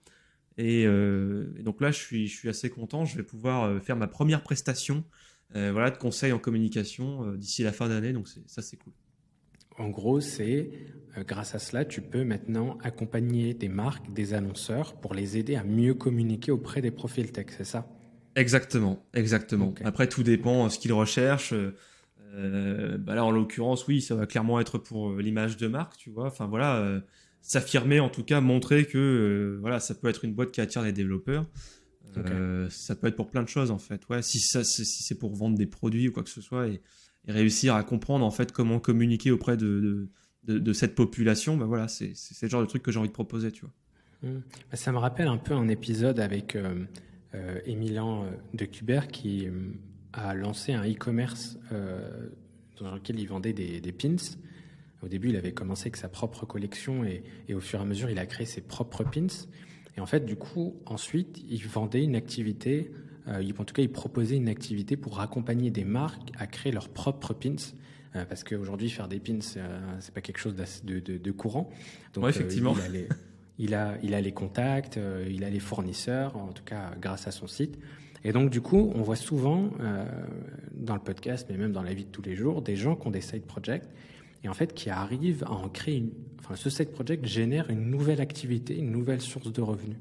[0.58, 4.08] Et, et, donc là, je suis, je suis assez content, je vais pouvoir faire ma
[4.08, 5.04] première prestation,
[5.54, 8.92] voilà, de conseil en communication d'ici la fin d'année, donc ça c'est cool.
[9.78, 10.70] En gros, c'est
[11.16, 15.56] euh, grâce à cela, tu peux maintenant accompagner des marques, des annonceurs pour les aider
[15.56, 17.88] à mieux communiquer auprès des profils tech, c'est ça?
[18.36, 19.68] Exactement, exactement.
[19.68, 19.84] Okay.
[19.84, 21.54] Après, tout dépend de ce qu'ils recherchent.
[22.36, 25.96] Euh, bah là, en l'occurrence, oui, ça va clairement être pour euh, l'image de marque,
[25.96, 26.26] tu vois.
[26.26, 27.00] Enfin voilà, euh,
[27.42, 30.82] s'affirmer, en tout cas, montrer que euh, voilà, ça peut être une boîte qui attire
[30.82, 31.46] les développeurs.
[32.16, 32.32] Okay.
[32.70, 34.08] ça peut être pour plein de choses en fait.
[34.08, 36.80] Ouais, si ça, si c'est pour vendre des produits ou quoi que ce soit et
[37.26, 40.08] et réussir à comprendre en fait comment communiquer auprès de,
[40.44, 43.50] de, cette population, ben voilà, c'est le genre de truc que j'ai envie de proposer,
[43.50, 43.72] tu vois.
[44.22, 44.42] Mmh.
[44.72, 46.84] Ça me rappelle un peu un épisode avec euh,
[47.34, 49.50] euh, Émilan de Cuber qui euh,
[50.12, 52.28] a lancé un e-commerce euh,
[52.78, 54.16] dans lequel il vendait des, des, pins.
[55.02, 57.84] Au début, il avait commencé avec sa propre collection et, et, au fur et à
[57.84, 59.26] mesure, il a créé ses propres pins.
[59.96, 63.92] Et en fait, du coup, ensuite, il vendait une activité euh, en tout cas, ils
[63.92, 67.56] proposaient une activité pour accompagner des marques à créer leurs propres pins.
[68.16, 71.70] Euh, parce qu'aujourd'hui, faire des pins, euh, c'est pas quelque chose de, de, de courant.
[72.12, 72.74] Donc, ouais, effectivement.
[72.76, 73.08] il, a les,
[73.58, 77.32] il, a, il a les contacts, il a les fournisseurs, en tout cas grâce à
[77.32, 77.78] son site.
[78.24, 80.04] Et donc, du coup, on voit souvent euh,
[80.72, 83.06] dans le podcast, mais même dans la vie de tous les jours, des gens qui
[83.06, 83.84] ont des side projects
[84.42, 86.10] et en fait qui arrivent à en créer une.
[86.40, 89.98] Enfin, ce side project génère une nouvelle activité, une nouvelle source de revenus.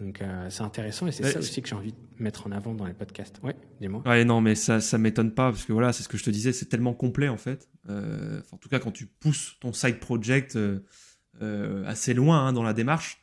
[0.00, 2.74] Donc euh, c'est intéressant et c'est ça aussi que j'ai envie de mettre en avant
[2.74, 3.40] dans les podcasts.
[3.42, 4.02] Ouais, dis-moi.
[4.04, 6.30] Ouais, non, mais ça, ça m'étonne pas parce que voilà, c'est ce que je te
[6.30, 7.68] disais, c'est tellement complet en fait.
[7.88, 12.62] Euh, en tout cas, quand tu pousses ton side project euh, assez loin hein, dans
[12.62, 13.20] la démarche,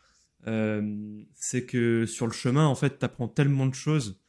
[1.36, 4.20] c'est que sur le chemin, en fait, tu apprends tellement de choses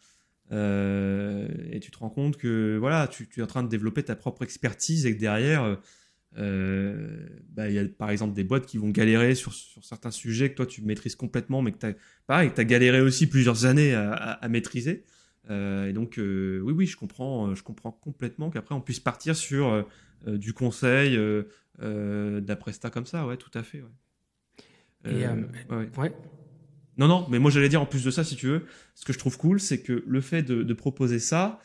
[0.50, 4.14] et tu te rends compte que voilà, tu, tu, es en train de développer ta
[4.14, 5.78] propre expertise et que derrière
[6.36, 10.56] bah, y a par exemple des boîtes qui vont galérer sur, sur certains sujets que
[10.56, 11.86] toi tu maîtrises complètement, mais que tu
[12.28, 15.04] as, galéré aussi plusieurs années à, à, à maîtriser.
[15.50, 19.36] Euh, et donc, euh, oui, oui, je comprends, je comprends complètement qu'après on puisse partir
[19.36, 19.82] sur euh,
[20.38, 21.44] du conseil, euh,
[21.78, 23.82] de la presta comme ça, ouais, tout à fait.
[23.82, 25.12] Ouais.
[25.12, 25.90] Et ouais.
[25.98, 26.12] ouais.
[26.96, 29.12] Non, non, mais moi j'allais dire en plus de ça, si tu veux, ce que
[29.12, 31.60] je trouve cool, c'est que le fait de, de proposer ça,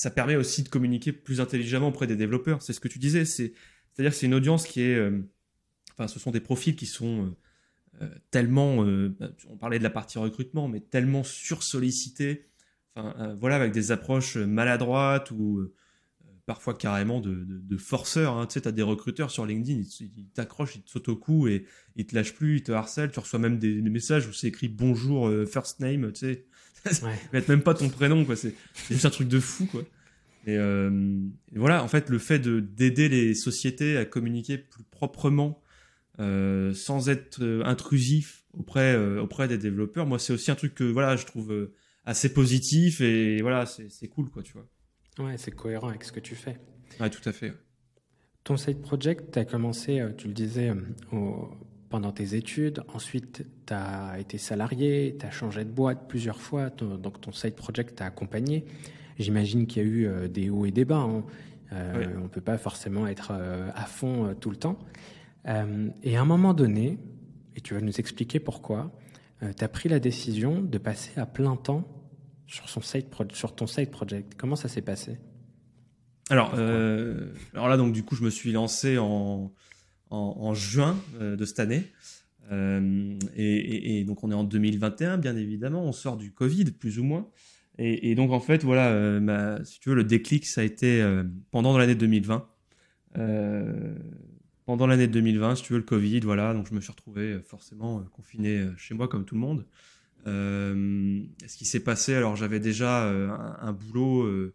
[0.00, 2.62] ça permet aussi de communiquer plus intelligemment auprès des développeurs.
[2.62, 3.26] C'est ce que tu disais.
[3.26, 3.52] C'est,
[3.92, 5.20] c'est-à-dire que c'est une audience qui est, euh,
[5.92, 7.36] enfin, ce sont des profils qui sont
[8.00, 9.14] euh, tellement, euh,
[9.50, 12.48] on parlait de la partie recrutement, mais tellement sursollicités.
[12.96, 15.70] Enfin, voilà, avec des approches maladroites ou
[16.46, 18.38] parfois carrément de, forceurs.
[18.38, 18.46] Hein.
[18.46, 21.46] Tu sais, as des recruteurs sur LinkedIn, ils, ils t'accrochent, ils te sautent au cou
[21.46, 23.10] et ils te lâchent plus, ils te harcèlent.
[23.10, 26.46] Tu reçois même des, des messages où c'est écrit bonjour, first name, tu sais
[27.02, 27.18] ouais.
[27.32, 28.36] mettre même pas ton prénom quoi.
[28.36, 28.54] C'est
[28.88, 29.82] juste un truc de fou quoi.
[30.46, 30.90] Et, euh,
[31.54, 35.62] et, voilà en fait le fait de d'aider les sociétés à communiquer plus proprement
[36.18, 40.74] euh, sans être euh, intrusif auprès euh, auprès des développeurs moi c'est aussi un truc
[40.74, 41.70] que voilà je trouve
[42.04, 44.66] assez positif et voilà c'est cool quoi tu vois.
[45.18, 46.58] Ouais c'est cohérent avec ce que tu fais.
[46.98, 47.52] Ouais tout à fait
[48.44, 50.72] Ton side project, tu as commencé, tu le disais,
[51.90, 52.82] pendant tes études.
[52.94, 56.70] Ensuite, tu as été salarié, tu as changé de boîte plusieurs fois.
[56.70, 58.64] donc, ton side project t'a accompagné.
[59.18, 61.00] J'imagine qu'il y a eu des hauts et des bas.
[61.00, 61.24] Hein.
[61.72, 64.78] On ne peut pas forcément être à fond tout le temps.
[65.44, 66.98] et à un moment donné,
[67.54, 68.92] et tu vas nous expliquer pourquoi,
[69.40, 71.86] tu as pris la décision de passer à plein temps
[72.46, 74.34] sur, son side sur ton side project.
[74.36, 75.18] Comment ça s'est passé?
[76.30, 79.52] Alors, euh, alors là, donc du coup, je me suis lancé en,
[80.10, 81.84] en, juin euh, de cette année.
[82.52, 85.84] Euh, et, donc, on est en 2021, bien évidemment.
[85.84, 87.28] On sort du Covid, plus ou moins.
[87.78, 91.02] Et, donc, en fait, voilà, ma, si tu veux, le déclic, ça a été
[91.50, 92.46] pendant l'année 2020.
[94.66, 96.52] pendant l'année 2020, si tu veux, le Covid, voilà.
[96.52, 99.64] Donc, je me suis retrouvé forcément confiné chez moi, comme tout le monde.
[100.26, 104.52] ce qui s'est passé, alors j'avais déjà un, boulot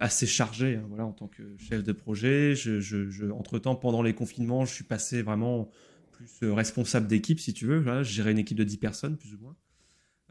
[0.00, 2.54] assez chargé hein, voilà, en tant que chef de projet.
[2.54, 5.70] Je, entre-temps, pendant les confinements, je suis passé vraiment
[6.12, 7.78] plus euh, responsable d'équipe, si tu veux.
[7.78, 9.56] Voilà, je gérais une équipe de 10 personnes, plus ou moins.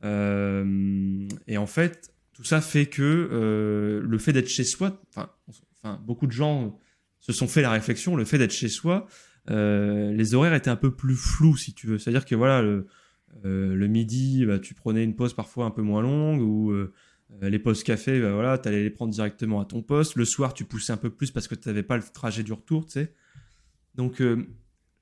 [0.03, 5.99] Euh, et en fait, tout ça fait que euh, le fait d'être chez soi, enfin,
[6.03, 6.79] beaucoup de gens
[7.19, 9.07] se sont fait la réflexion, le fait d'être chez soi,
[9.47, 11.97] les horaires étaient un peu plus flous, si tu veux.
[11.97, 16.91] C'est-à-dire que voilà, le, midi, bah, tu prenais une pause parfois un peu moins longue,
[17.41, 20.15] les postes café, bah voilà, tu allais les prendre directement à ton poste.
[20.15, 22.53] Le soir, tu poussais un peu plus parce que tu n'avais pas le trajet du
[22.53, 23.13] retour, tu sais.
[23.95, 24.45] Donc, euh,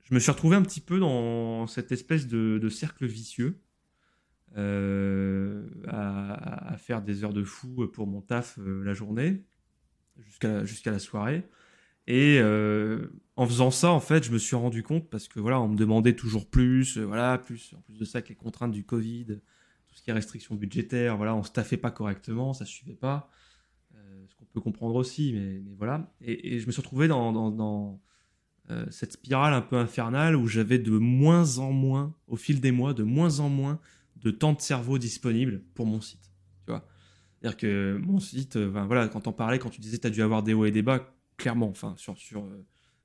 [0.03, 3.59] je me suis retrouvé un petit peu dans cette espèce de, cercle vicieux,
[4.57, 9.43] euh, à, faire des heures de fou pour mon taf la journée,
[10.19, 11.43] jusqu'à jusqu'à la soirée.
[12.05, 12.39] Et
[13.35, 15.77] en faisant ça, en fait, je me suis rendu compte parce que voilà, on me
[15.77, 19.39] demandait toujours plus, voilà, plus en plus de ça, avec les contraintes du Covid,
[19.93, 23.29] tout ce qui est restrictions budgétaires, voilà, on staffait pas correctement, ça suivait pas.
[23.95, 26.11] Euh, ce qu'on peut comprendre aussi, mais, voilà.
[26.21, 28.01] Et, je me suis retrouvé dans,
[28.71, 32.71] euh, cette spirale un peu infernale où j'avais de moins en moins, au fil des
[32.71, 33.79] mois, de moins en moins
[34.15, 36.31] de temps de cerveau disponible pour mon site.
[36.65, 40.21] C'est-à-dire que mon site, euh, voilà, quand on parlait, quand tu disais tu as dû
[40.21, 42.47] avoir des hauts et des bas, clairement, enfin, sur, sur,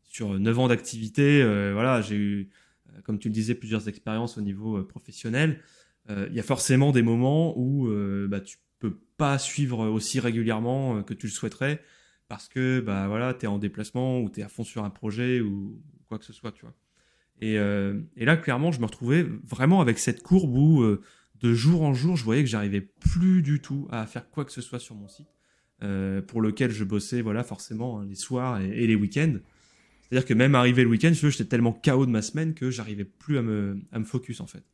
[0.04, 2.50] sur 9 ans d'activité, voilà, j'ai eu,
[3.02, 5.60] comme tu le disais, plusieurs expériences au niveau professionnel.
[6.10, 10.20] Euh, il y a forcément des moments où euh, bah, tu peux pas suivre aussi
[10.20, 11.82] régulièrement euh, que tu le souhaiterais
[12.28, 14.90] parce que bah voilà, tu es en déplacement ou tu es à fond sur un
[14.90, 16.74] projet ou quoi que ce soit, tu vois.
[17.40, 17.54] Et,
[18.24, 20.84] là, clairement, je me retrouvais vraiment avec cette courbe où
[21.40, 24.52] de jour en jour, je voyais que j'arrivais plus du tout à faire quoi que
[24.52, 25.28] ce soit sur mon site,
[26.26, 29.36] pour lequel je bossais, voilà, forcément, hein, les soirs et, les week-ends.
[30.02, 33.38] C'est-à-dire que même arrivé le week-end, j'étais tellement KO de ma semaine que j'arrivais plus
[33.38, 34.64] à me, à me focus, en fait.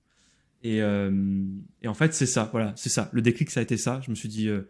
[0.65, 1.45] Euh,
[1.83, 3.11] et, en fait, c'est ça, voilà, c'est ça.
[3.13, 4.01] Le déclic, ça a été ça.
[4.05, 4.63] Je me suis dit, euh,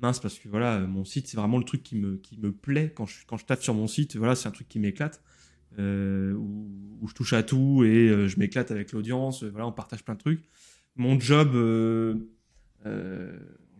[0.00, 2.92] mince, parce que voilà, mon site, c'est vraiment le truc qui me, qui me plaît
[2.94, 4.16] quand je, quand je tape sur mon site.
[4.16, 5.22] Voilà, c'est un truc qui m'éclate,
[5.78, 9.42] euh, où, je touche à tout et je m'éclate avec l'audience.
[9.42, 10.48] Voilà, on partage plein de trucs.
[10.94, 12.14] Mon job, je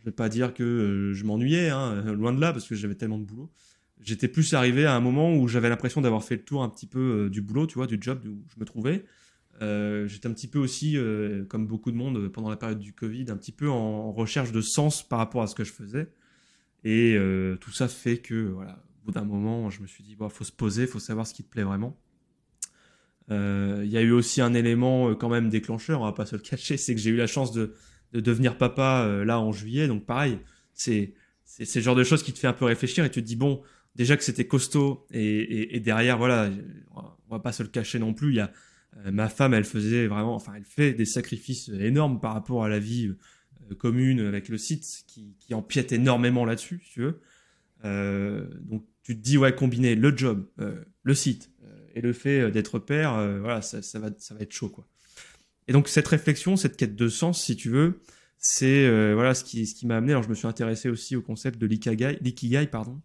[0.04, 3.24] vais pas dire que je m'ennuyais, hein, loin de là, parce que j'avais tellement de
[3.24, 3.52] boulot.
[4.00, 6.88] J'étais plus arrivé à un moment où j'avais l'impression d'avoir fait le tour un petit
[6.88, 9.04] peu du boulot, tu vois, du job où je me trouvais.
[9.60, 12.94] Euh, j'étais un petit peu aussi, euh, comme beaucoup de monde pendant la période du
[12.94, 16.08] Covid, un petit peu en recherche de sens par rapport à ce que je faisais.
[16.84, 20.16] Et euh, tout ça fait que, voilà, au bout d'un moment, je me suis dit,
[20.18, 21.98] il faut se poser, il faut savoir ce qui te plaît vraiment.
[23.30, 26.42] Il y a eu aussi un élément quand même déclencheur, on va pas se le
[26.50, 27.74] cacher, c'est que j'ai eu la chance de,
[28.12, 29.88] de devenir papa là en juillet.
[29.88, 30.38] Donc pareil,
[30.74, 33.26] c'est c'est le genre de choses qui te fait un peu réfléchir et tu te
[33.26, 33.62] dis, bon,
[33.94, 36.50] déjà que c'était costaud et, et, et, derrière, voilà,
[36.94, 38.52] on va pas se le cacher non plus, il y a
[39.10, 42.78] ma femme, elle faisait vraiment, enfin, elle fait des sacrifices énormes par rapport à la
[42.78, 43.06] vie
[43.70, 47.20] euh, commune avec le site qui, qui empiète énormément là-dessus, si tu veux.
[47.84, 50.46] Euh, donc, tu te dis, ouais, combiner le job,
[51.02, 51.50] le site
[51.94, 54.86] et le fait d'être père, voilà, ça, ça, va, ça va être chaud, quoi.
[55.66, 58.00] Et donc, cette réflexion, cette quête de sens, si tu veux,
[58.38, 60.12] c'est voilà ce qui, ce qui m'a amené.
[60.12, 63.00] Alors, je me suis intéressé aussi au concept de l'ikigai, l'ikigai pardon,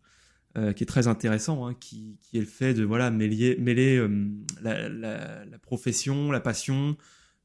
[0.57, 4.27] euh, qui est très intéressant, hein, qui, est le fait de voilà mêler, mêler euh,
[4.63, 6.97] la, profession, la passion,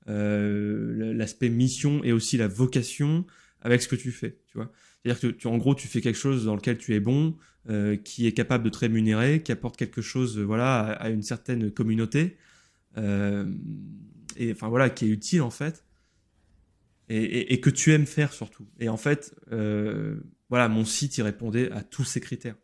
[0.08, 3.26] euh, l'aspect mission et aussi la vocation
[3.60, 4.38] avec ce que tu fais.
[4.46, 4.58] Tu
[5.04, 7.36] c'est-à-dire que tu, en gros tu fais quelque chose dans lequel tu es bon,
[8.02, 12.38] qui est capable de te rémunérer, qui apporte quelque chose voilà à, une certaine communauté
[12.96, 15.84] et enfin voilà qui est utile en fait.
[17.10, 18.66] Et, que tu aimes faire surtout.
[18.80, 19.34] Et en fait,
[20.48, 22.56] voilà, mon site il répondait à tous ces critères.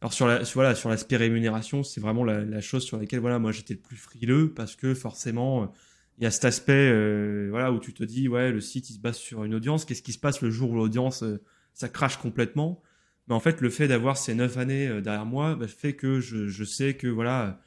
[0.00, 3.52] Alors sur la, voilà, sur l'aspect rémunération, c'est vraiment la, chose sur laquelle voilà, moi
[3.52, 5.72] j'étais le plus frileux parce que forcément
[6.18, 8.94] il y a cet aspect euh, voilà où tu te dis ouais le site il
[8.94, 11.42] se base sur une audience, qu'est-ce qui se passe le jour où l'audience euh,
[11.74, 12.82] ça crache complètement?
[13.28, 16.48] Mais en fait, le fait d'avoir ces neuf années derrière moi bah, fait que je,
[16.48, 17.60] je, sais que voilà,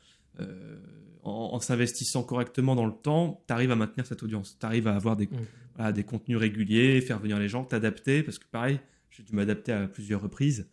[1.23, 4.57] en, s'investissant correctement dans le temps, tu arrives à maintenir cette audience.
[4.59, 5.91] Tu arrives à avoir des, mmh.
[5.91, 8.79] des contenus réguliers, faire venir les gens, t'adapter, parce que pareil,
[9.09, 10.67] j'ai dû m'adapter à plusieurs reprises.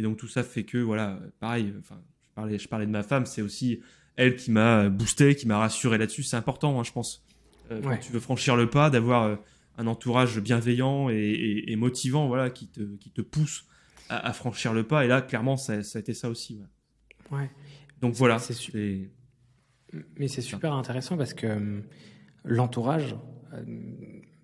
[0.00, 2.90] Euh, et donc tout ça fait que, voilà, pareil, enfin, je parlais, je parlais de
[2.90, 3.80] ma femme, c'est aussi
[4.16, 6.22] elle qui m'a boosté, qui m'a rassuré là-dessus.
[6.22, 7.24] C'est important, hein, je pense.
[7.70, 9.36] Euh, quand tu veux franchir le pas, d'avoir euh,
[9.78, 13.66] un entourage bienveillant et, motivant, voilà, qui te, qui te pousse
[14.08, 15.04] à, franchir le pas.
[15.04, 16.60] Et là, clairement, ça, ça a été ça aussi.
[17.30, 17.48] Ouais.
[18.00, 18.40] Donc voilà.
[18.40, 19.08] C'est
[20.16, 21.84] Mais c'est super intéressant parce que hum,
[22.44, 23.14] l'entourage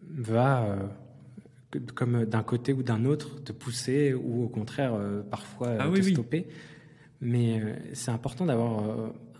[0.09, 0.89] va
[1.95, 5.91] comme d'un côté ou d'un autre, te pousser ou au contraire euh, parfois euh, ah
[5.91, 6.47] te stopper.
[7.21, 8.85] Mais euh, c'est important d'avoir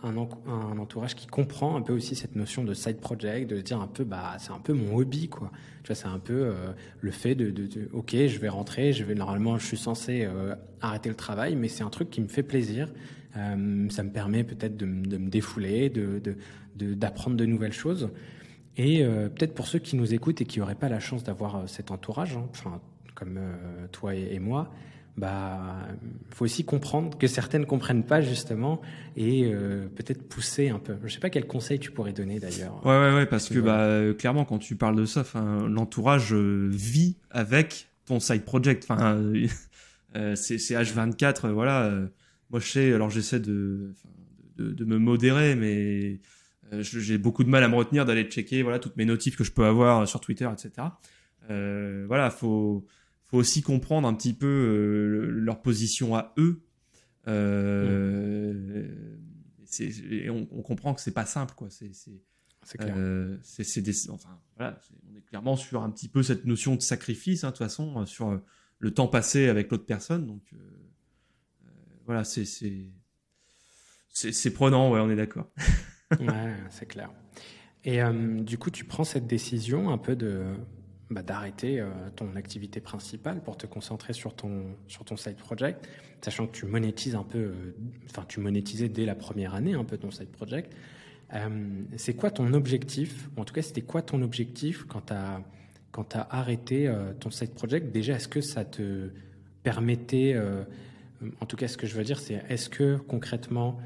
[0.03, 3.61] un, un, entourage qui comprend un peu aussi cette notion de side project, de se
[3.61, 5.51] dire un peu, bah, c'est un peu mon hobby, quoi.
[5.83, 6.53] Tu vois, c'est un peu
[6.99, 10.27] le fait de, de, ok, je vais rentrer, je vais normalement, je suis censé
[10.81, 12.91] arrêter le travail, mais c'est un truc qui me fait plaisir.
[13.33, 16.21] ça me permet peut-être de, de, me défouler, de,
[16.75, 18.09] d'apprendre de, nouvelles choses.
[18.77, 21.55] Et euh, peut-être pour ceux qui nous écoutent et qui n'auraient pas la chance d'avoir
[21.55, 22.79] euh, cet entourage, hein, enfin,
[23.15, 24.71] comme euh, toi et, moi,
[25.17, 25.59] bah,
[26.29, 28.79] faut aussi comprendre que certaines ne comprennent pas justement
[29.15, 29.51] et
[29.95, 30.95] peut-être pousser un peu.
[30.99, 32.85] Je ne sais pas quel conseil tu pourrais donner d'ailleurs.
[32.85, 35.23] Ouais, ouais, ouais, parce que bah, clairement, quand tu parles de ça,
[35.67, 38.85] l'entourage vit avec ton side project.
[38.87, 39.19] Enfin,
[40.35, 41.91] c'est H24, voilà.
[42.51, 43.95] moi, je sais, alors j'essaie de,
[44.57, 46.19] de, de, me modérer, mais
[46.71, 49.51] j'ai beaucoup de mal à me retenir d'aller checker voilà toutes mes notifs que je
[49.51, 50.87] peux avoir sur Twitter, etc.
[51.49, 52.85] Euh, voilà, faut
[53.27, 56.63] faut aussi comprendre un petit peu euh, leur position à eux.
[57.27, 58.87] Euh,
[60.29, 61.69] on, on, comprend que c'est pas simple, quoi.
[61.69, 61.91] C'est
[62.63, 62.95] c'est clair.
[62.97, 64.79] Euh, c'est des, enfin voilà,
[65.11, 68.05] on est clairement sur un petit peu cette notion de sacrifice, hein, de toute façon,
[68.05, 68.41] sur
[68.79, 70.25] le temps passé avec l'autre personne.
[70.25, 70.43] Donc
[72.05, 72.45] voilà, c'est
[74.09, 75.51] c'est prenant, ouais, on est d'accord.
[76.11, 77.09] ouais, c'est clair.
[77.83, 80.43] Et euh, du coup, tu prends cette décision un peu de
[81.09, 85.87] bah, d'arrêter euh, ton activité principale pour te concentrer sur ton sur ton side project,
[86.21, 87.75] sachant que tu monétises un peu, euh,
[88.09, 90.75] enfin tu monétisais dès la première année un peu ton side project.
[91.95, 93.29] c'est quoi ton objectif?
[93.37, 95.41] En tout cas, c'était quoi ton objectif quand tu as
[95.91, 97.91] quand as arrêté ton side project?
[97.91, 99.09] Déjà, est-ce que ça te
[99.63, 100.35] permettait
[101.41, 103.79] en tout cas, ce que je veux dire, c'est est-ce que concrètement,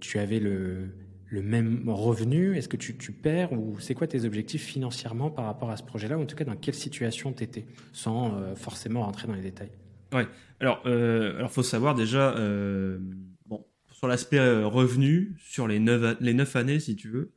[0.00, 0.90] tu avais le,
[1.32, 2.56] le même revenu?
[2.56, 6.18] Est-ce que tu, perds Ou c'est quoi tes objectifs financièrement par rapport à ce projet-là?
[6.18, 9.40] Ou en tout cas, dans quelle situation tu étais Sans euh, forcément rentrer dans les
[9.40, 9.70] détails?
[10.12, 10.26] Ouais.
[10.60, 12.98] Alors, euh, alors faut savoir déjà, euh,
[13.46, 17.32] bon, sur l'aspect euh, revenu, sur les neuf, les neuf années, si tu veux,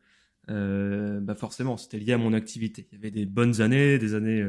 [0.48, 2.88] bah forcément, c'était lié à mon activité.
[2.92, 4.46] Il y avait des bonnes années, des années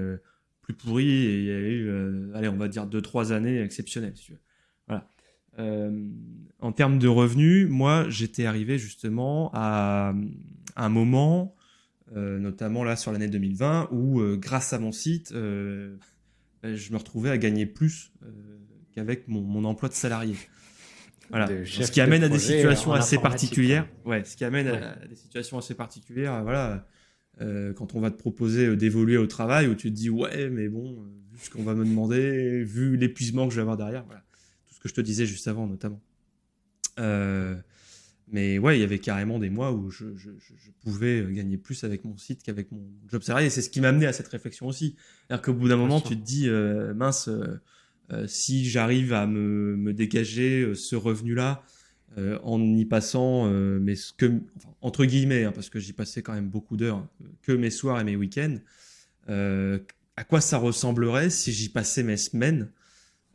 [0.60, 4.16] plus pourries, et il y a eu, allez, on va dire deux, trois années exceptionnelles,
[4.16, 4.40] si tu veux.
[4.88, 5.08] Voilà.
[5.58, 6.08] Euh,
[6.60, 10.14] en termes de revenus, moi, j'étais arrivé justement à,
[10.76, 11.54] un moment,
[12.14, 15.98] euh, notamment là sur l'année 2020, où euh, grâce à mon site, ben,
[16.74, 18.12] je me retrouvais à gagner plus
[18.94, 20.36] qu'avec mon, emploi de salarié.
[21.30, 21.48] Voilà.
[21.64, 23.88] ce qui amène à des situations assez particulières.
[24.04, 26.42] Ouais, ce qui amène à, des situations assez particulières.
[26.42, 26.86] Voilà.
[27.38, 31.02] quand on va te proposer d'évoluer au travail, où tu te dis ouais, mais bon,
[31.32, 34.25] vu ce qu'on va me demander, vu l'épuisement que je vais avoir derrière, voilà
[34.86, 36.00] je te disais juste avant, notamment.
[36.98, 37.56] Euh,
[38.28, 40.04] mais ouais, il y avait carrément des mois où je,
[40.82, 43.46] pouvais gagner plus avec mon site qu'avec mon job salarié.
[43.46, 44.96] Et c'est ce qui m'a amené à cette réflexion aussi.
[45.26, 49.92] C'est-à-dire qu'au bout d'un moment, tu te dis, euh, mince, euh, si j'arrive à me,
[49.92, 51.62] dégager ce revenu-là
[52.42, 53.46] en y passant,
[53.78, 54.40] mais ce que,
[54.80, 57.06] entre guillemets, hein, parce que j'y passais quand même beaucoup d'heures,
[57.42, 58.56] que mes soirs et mes week-ends,
[59.28, 62.70] à quoi ça ressemblerait si j'y passais mes semaines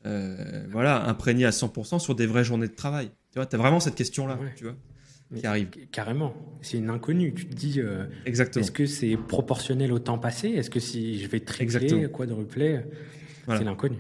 [0.06, 3.12] euh, voilà, imprégné à 100% sur des vraies journées de travail.
[3.32, 4.76] Tu vois, as vraiment cette question-là, tu vois,
[5.36, 5.70] qui arrive.
[5.92, 7.34] Carrément, c'est une inconnue.
[7.34, 8.64] Tu te dis, euh, Exactement.
[8.64, 10.50] est-ce que c'est proportionnel au temps passé?
[10.50, 12.86] Est-ce que si je vais tripler, quoi de replay
[13.48, 13.98] C'est l'inconnu.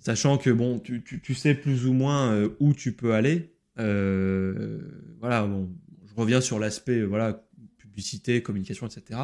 [0.00, 3.54] Sachant que bon, tu, tu, sais plus ou moins euh, où tu peux aller.
[3.76, 5.70] voilà, bon,
[6.04, 7.44] je reviens sur l'aspect voilà
[7.78, 9.20] publicité, communication, etc.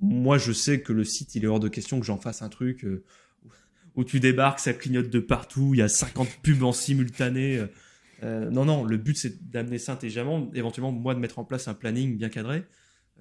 [0.00, 2.48] Moi, je sais que le site, il est hors de question que j'en fasse un
[2.48, 2.84] truc
[3.94, 7.58] où tu débarques, ça clignote de partout, il y a 50 pubs en simultané.
[7.58, 7.66] Euh,
[8.22, 11.68] euh, non, non, le but c'est d'amener ça intelligemment, éventuellement moi de mettre en place
[11.68, 12.64] un planning bien cadré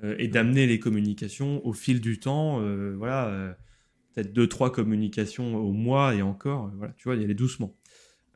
[0.04, 2.62] euh, et d'amener les communications au fil du temps.
[2.96, 3.58] voilà,
[4.14, 6.72] peut-être deux trois communications au mois et encore.
[6.78, 7.76] voilà, tu vois, il y allait doucement.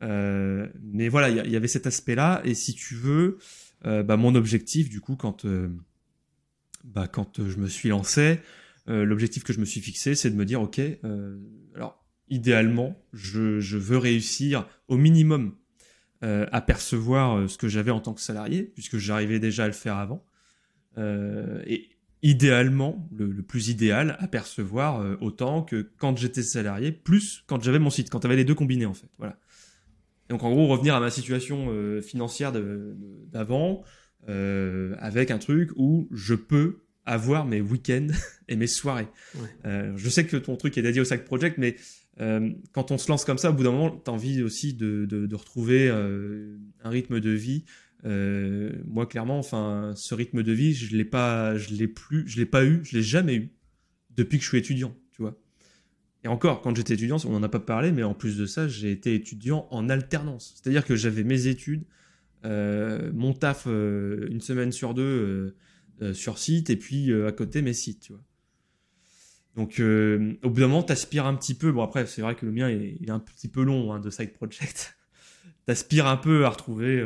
[0.02, 2.42] mais voilà, il y, avait cet aspect-là.
[2.44, 3.38] Et si tu veux,
[3.84, 5.46] bah, mon objectif du coup quand
[6.84, 8.40] bah, quand je me suis lancé,
[8.88, 10.80] l'objectif que je me suis fixé, c'est de me dire ok,
[11.76, 12.01] alors
[12.32, 15.54] idéalement, je, je, veux réussir au minimum
[16.24, 19.68] euh, à percevoir euh, ce que j'avais en tant que salarié, puisque j'arrivais déjà à
[19.68, 20.26] le faire avant.
[20.98, 21.90] Euh, et
[22.24, 27.62] idéalement, le, le, plus idéal, à percevoir euh, autant que quand j'étais salarié, plus quand
[27.62, 29.10] j'avais mon site, quand j'avais les deux combinés en fait.
[29.18, 29.38] Voilà.
[30.30, 31.68] Donc en gros, revenir à ma situation
[32.02, 33.84] financière d'avant,
[34.30, 38.08] avec un truc où je peux avoir mes week-ends
[38.48, 39.10] et mes soirées.
[39.36, 39.92] Ouais.
[39.98, 41.76] Je sais que ton truc est dédié au Sac Project, mais
[42.22, 44.74] euh, quand on se lance comme ça, au bout d'un moment, tu as envie aussi
[44.74, 47.66] de, retrouver euh, un rythme de vie.
[48.06, 52.40] Euh, moi, clairement, enfin, ce rythme de vie, je l'ai pas, je l'ai plus, je
[52.40, 53.52] l'ai pas eu, je l'ai jamais eu
[54.12, 55.38] depuis que je suis étudiant, tu vois.
[56.24, 58.68] Et encore, quand j'étais étudiant, on n'en a pas parlé, mais en plus de ça,
[58.68, 60.54] j'ai été étudiant en alternance.
[60.56, 61.84] C'est-à-dire que j'avais mes études,
[62.44, 65.56] mon taf une semaine sur deux
[66.14, 68.24] sur site, et puis à côté mes sites, tu vois.
[69.56, 71.72] Donc, au bout d'un moment, t'aspires un petit peu.
[71.72, 74.00] Bon, après, c'est vrai que le mien, est, il est un petit peu long hein,
[74.00, 74.98] de side project.
[75.66, 77.06] t'aspires un peu à retrouver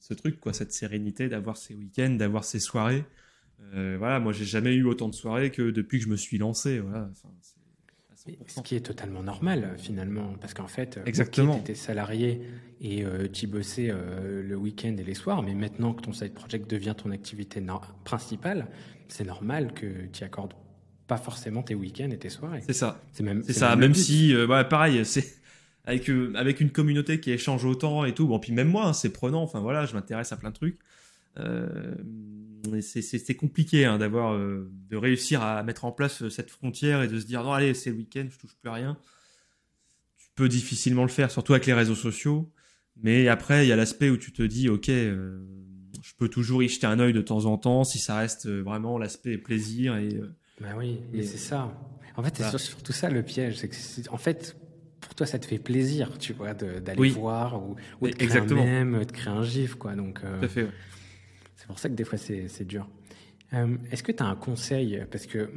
[0.00, 3.04] ce truc, quoi, cette sérénité d'avoir ces week-ends, d'avoir ces soirées.
[3.72, 6.80] voilà, moi, j'ai jamais eu autant de soirées que depuis que je me suis lancé.
[6.80, 7.08] Voilà.
[7.12, 7.28] Enfin,
[8.46, 11.54] ce qui est totalement normal finalement, parce qu'en fait, Exactement.
[11.54, 12.42] tu étais salarié
[12.80, 16.34] et euh, tu bossais euh, le week-end et les soirs, mais maintenant que ton side
[16.34, 17.64] project devient ton activité
[18.04, 18.68] principale,
[19.08, 20.52] c'est normal que tu accordes
[21.10, 22.62] pas forcément tes week-ends et tes soirées.
[22.64, 23.02] C'est ça.
[23.12, 23.42] C'est même.
[23.42, 23.70] C'est ça.
[23.70, 25.34] Même, même si, euh, ouais, pareil, c'est
[25.84, 28.28] avec euh, avec une communauté qui échange autant et tout.
[28.28, 29.42] Bon, puis même moi, hein, c'est prenant.
[29.42, 30.78] Enfin voilà, je m'intéresse à plein de trucs.
[31.38, 31.96] Euh,
[32.80, 37.18] c'est compliqué hein, d'avoir euh, de réussir à mettre en place cette frontière et de
[37.18, 38.98] se dire non allez c'est le week-end je touche plus à rien
[40.18, 42.52] tu peux difficilement le faire surtout avec les réseaux sociaux
[42.96, 44.90] mais après il y a l'aspect où tu te dis ok
[46.02, 48.98] je peux toujours y jeter un œil de temps en temps si ça reste vraiment
[48.98, 51.74] l'aspect plaisir et euh, bah oui et, c'est ça
[52.16, 54.56] en fait c'est surtout ça le piège c'est que en fait
[55.00, 57.10] pour toi ça te fait plaisir tu vois d'aller oui.
[57.10, 58.62] voir ou, ou de créer Exactement.
[58.62, 60.68] un mème de créer un gif quoi donc ouais.
[61.60, 62.88] C'est pour ça que des fois c'est dur.
[63.52, 65.04] Euh, Est-ce que tu as un conseil?
[65.10, 65.50] Parce que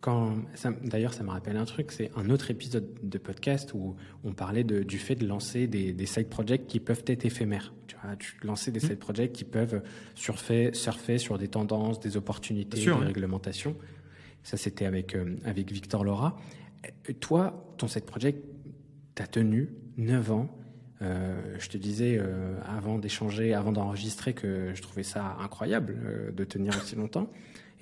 [0.00, 0.34] quand
[0.82, 4.64] d'ailleurs ça me rappelle un truc, c'est un autre épisode de podcast où on parlait
[4.64, 7.74] de, du fait de lancer des, des side projects qui peuvent être éphémères.
[7.86, 8.88] Tu vois, tu lancer des mmh.
[8.88, 9.82] side projects qui peuvent
[10.14, 13.76] surfer, surfer sur des tendances, des opportunités, sûr, des réglementations.
[14.42, 16.38] Ça c'était avec euh, avec Victor Laura.
[17.20, 18.42] Toi, ton side project,
[19.14, 20.60] t'as tenu 9 ans.
[21.02, 26.30] Euh, je te disais euh, avant d'échanger, avant d'enregistrer, que je trouvais ça incroyable euh,
[26.30, 27.30] de tenir aussi longtemps.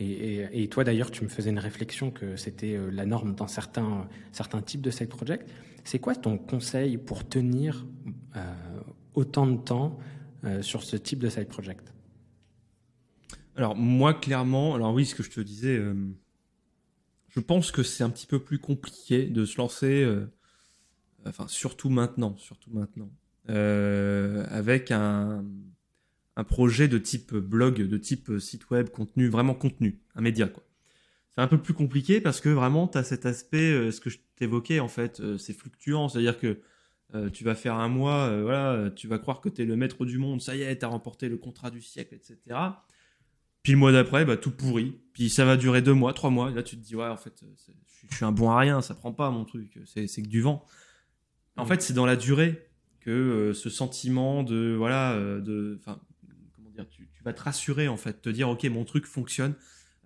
[0.01, 4.09] Et, toi d'ailleurs, tu me faisais une réflexion que c'était euh, la norme dans certains,
[4.31, 5.51] certains types de side project.
[5.83, 7.85] C'est quoi ton conseil pour tenir
[8.37, 8.41] euh,
[9.15, 9.99] autant de temps
[10.45, 11.93] euh, sur ce type de side project?
[13.57, 15.83] Alors moi, clairement, alors oui, ce que je te disais,
[17.29, 20.09] je pense que c'est un petit peu plus compliqué de se lancer
[21.27, 23.11] enfin surtout maintenant, surtout maintenant,
[23.49, 25.45] avec un,
[26.39, 30.63] un projet de type blog, de type site web, contenu, vraiment contenu, un média quoi.
[31.35, 34.09] C'est un peu plus compliqué parce que vraiment tu as cet aspect, euh, ce que
[34.09, 36.61] je t'évoquais en fait, euh, c'est fluctuant, c'est-à-dire que
[37.15, 40.05] euh, tu vas faire un mois, voilà, tu vas croire que tu es le maître
[40.05, 42.39] du monde, ça y est, tu as remporté le contrat du siècle, etc.
[43.65, 45.01] Puis le mois d'après, bah, tout pourri.
[45.15, 46.51] Puis ça va durer deux mois, trois mois.
[46.51, 47.43] Et là, tu te dis, ouais, en fait,
[48.09, 50.65] je suis un bon à rien, ça prend pas mon truc, c'est que du vent.
[51.57, 52.69] En fait, c'est dans la durée
[53.01, 55.99] que euh, ce sentiment de voilà, de, enfin,
[57.33, 59.55] te rassurer en fait, te dire ok, mon truc fonctionne.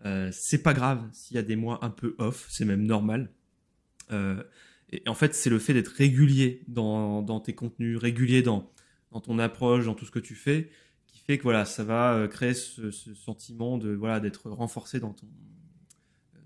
[0.05, 3.31] Euh, c'est pas grave s'il y a des mois un peu off, c'est même normal.
[4.11, 4.43] Euh,
[4.91, 8.73] et en fait, c'est le fait d'être régulier dans, tes contenus, régulier dans,
[9.23, 10.71] ton approche, dans tout ce que tu fais,
[11.07, 15.13] qui fait que voilà, ça va euh, créer ce, sentiment de voilà d'être renforcé dans
[15.13, 15.27] ton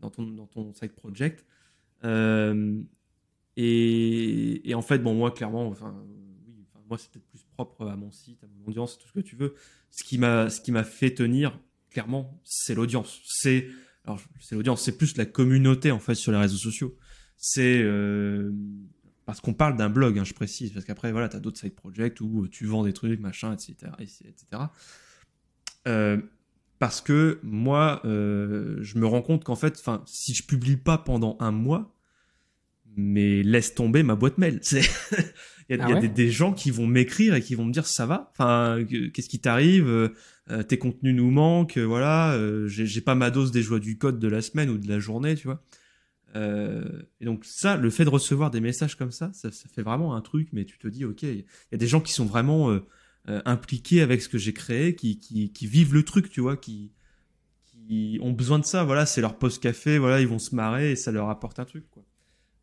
[0.01, 1.45] dans ton dans ton side project.
[3.57, 5.95] Et, et, en fait, bon, moi, clairement, enfin,
[6.89, 9.37] moi, c'est peut-être plus propre à mon site, à mon audience, tout ce que tu
[9.37, 9.55] veux.
[9.91, 10.49] Ce qui m'a,
[10.85, 11.59] fait tenir,
[11.91, 13.21] clairement, c'est l'audience.
[13.25, 13.69] C'est,
[14.05, 16.97] alors, c'est l'audience, c'est plus la communauté, en fait, sur les réseaux sociaux.
[17.37, 18.53] C'est, euh,
[19.25, 22.21] parce qu'on parle d'un blog, hein, je précise, parce qu'après, voilà, t'as d'autres side projects
[22.21, 24.45] où tu vends des trucs, machin, etc., etc.
[25.89, 26.21] Euh,
[26.79, 30.99] parce que moi, euh, je me rends compte qu'en fait, enfin, si je publie pas
[30.99, 31.97] pendant un mois,
[32.97, 34.59] mais laisse tomber ma boîte mail.
[34.63, 34.83] C'est
[35.69, 37.55] il y a, ah y a ouais des, des, gens qui vont m'écrire et qui
[37.55, 38.31] vont me dire ça va?
[38.33, 39.89] Enfin, qu'est-ce qui t'arrive?
[39.89, 41.79] Euh, Tes contenus nous manquent.
[41.79, 44.89] Voilà, euh, j'ai pas ma dose des joies du code de la semaine ou de
[44.89, 45.63] la journée, tu vois.
[46.37, 49.83] Euh, et donc ça, le fait de recevoir des messages comme ça, ça, ça fait
[49.83, 50.49] vraiment un truc.
[50.53, 52.81] Mais tu te dis, ok, il y a des gens qui sont vraiment euh,
[53.45, 56.93] impliqués avec ce que j'ai créé, qui, qui, qui vivent le truc, tu vois, qui
[57.89, 58.85] qui ont besoin de ça.
[58.85, 59.99] Voilà, c'est leur post café.
[59.99, 62.05] Voilà, ils vont se marrer et ça leur apporte un truc, quoi.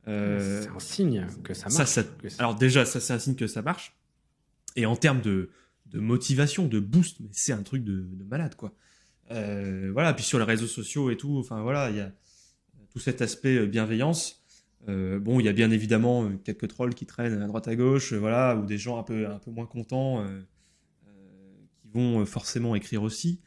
[0.05, 1.99] C'est un signe que ça marche.
[2.39, 3.95] alors déjà, ça c'est un signe que ça marche.
[4.75, 5.49] Et en termes de,
[5.85, 8.73] de motivation, de boost, mais c'est un truc de, de malade, quoi.
[9.31, 12.11] Euh, voilà, puis sur les réseaux sociaux et tout, enfin voilà, il y a
[12.89, 14.43] tout cet aspect euh, bienveillance.
[14.89, 18.13] Euh, bon, il y a bien évidemment quelques trolls qui traînent à droite à gauche,
[18.13, 20.25] voilà, ou des gens un peu, un peu moins contents
[21.81, 23.39] qui vont forcément écrire aussi.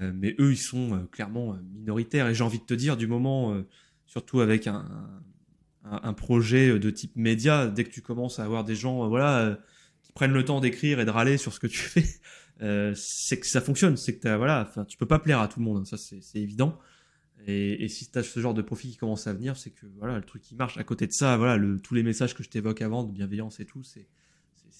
[0.00, 2.26] mais eux, ils sont clairement minoritaires.
[2.28, 3.54] Et j'ai envie de te dire, du moment,
[4.06, 5.22] surtout avec un, un,
[5.84, 9.58] un, projet de type média, dès que tu commences à avoir des gens, voilà,
[10.02, 12.06] qui prennent le temps d'écrire et de râler sur ce que tu fais,
[12.62, 15.58] euh, c'est que ça fonctionne, c'est que voilà, enfin, tu peux pas plaire à tout
[15.58, 16.78] le monde, hein, ça c'est évident.
[17.48, 19.86] Et, et si tu as ce genre de profil qui commence à venir, c'est que
[19.98, 20.78] voilà, le truc qui marche.
[20.78, 23.58] À côté de ça, voilà, le, tous les messages que je t'évoque avant de bienveillance
[23.58, 24.06] et tout, c'est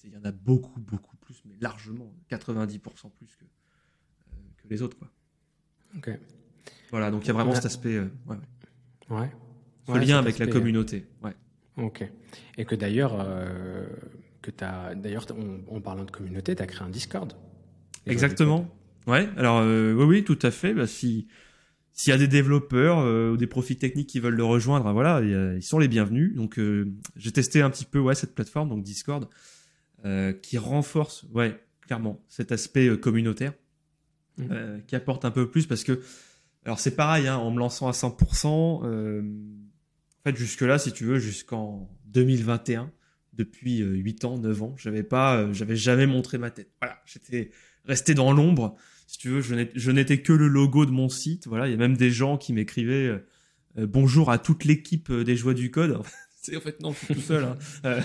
[0.04, 4.82] il y en a beaucoup, beaucoup plus, mais largement, 90% plus que, euh, que les
[4.82, 4.98] autres.
[4.98, 5.08] Quoi.
[5.96, 6.10] Ok.
[6.90, 7.96] Voilà, donc il y a vraiment cet aspect.
[7.96, 8.36] Euh, ouais.
[9.10, 9.30] ouais.
[9.86, 11.06] Ce lien avec la communauté.
[11.22, 11.34] Ouais.
[11.76, 12.04] Ok.
[12.58, 13.86] Et que d'ailleurs, euh,
[14.42, 15.26] que as, d'ailleurs,
[15.68, 17.32] en parlant de communauté, tu as créé un Discord.
[18.06, 18.68] Exactement.
[19.06, 20.74] Ouais, alors euh, oui, oui, tout à fait.
[20.74, 21.28] Bah, si
[21.92, 24.92] s'il y a des développeurs euh, ou des profils techniques qui veulent le rejoindre, hein,
[24.92, 26.34] voilà, ils sont les bienvenus.
[26.34, 29.28] Donc euh, j'ai testé un petit peu ouais cette plateforme, donc Discord,
[30.42, 33.52] qui renforce, ouais, clairement cet aspect communautaire,
[34.38, 34.80] mmh.
[34.88, 36.00] qui apporte un peu plus parce que,
[36.64, 38.82] alors c'est pareil, hein, en me lançant à 100%,
[40.24, 42.90] en fait jusque là, si tu veux, jusqu'en 2021,
[43.32, 46.70] depuis 8 ans, 9 ans, j'avais pas, j'avais jamais montré ma tête.
[46.80, 47.50] Voilà, j'étais
[47.84, 48.76] rester dans l'ombre.
[49.06, 51.46] Si tu veux, je n'étais que le logo de mon site.
[51.46, 53.26] Voilà, il y a même des gens qui m'écrivaient euh,
[53.78, 55.98] euh, bonjour à toute l'équipe euh, des joies du code.
[56.56, 57.44] en fait, non, je suis tout seul.
[57.84, 57.98] Hein.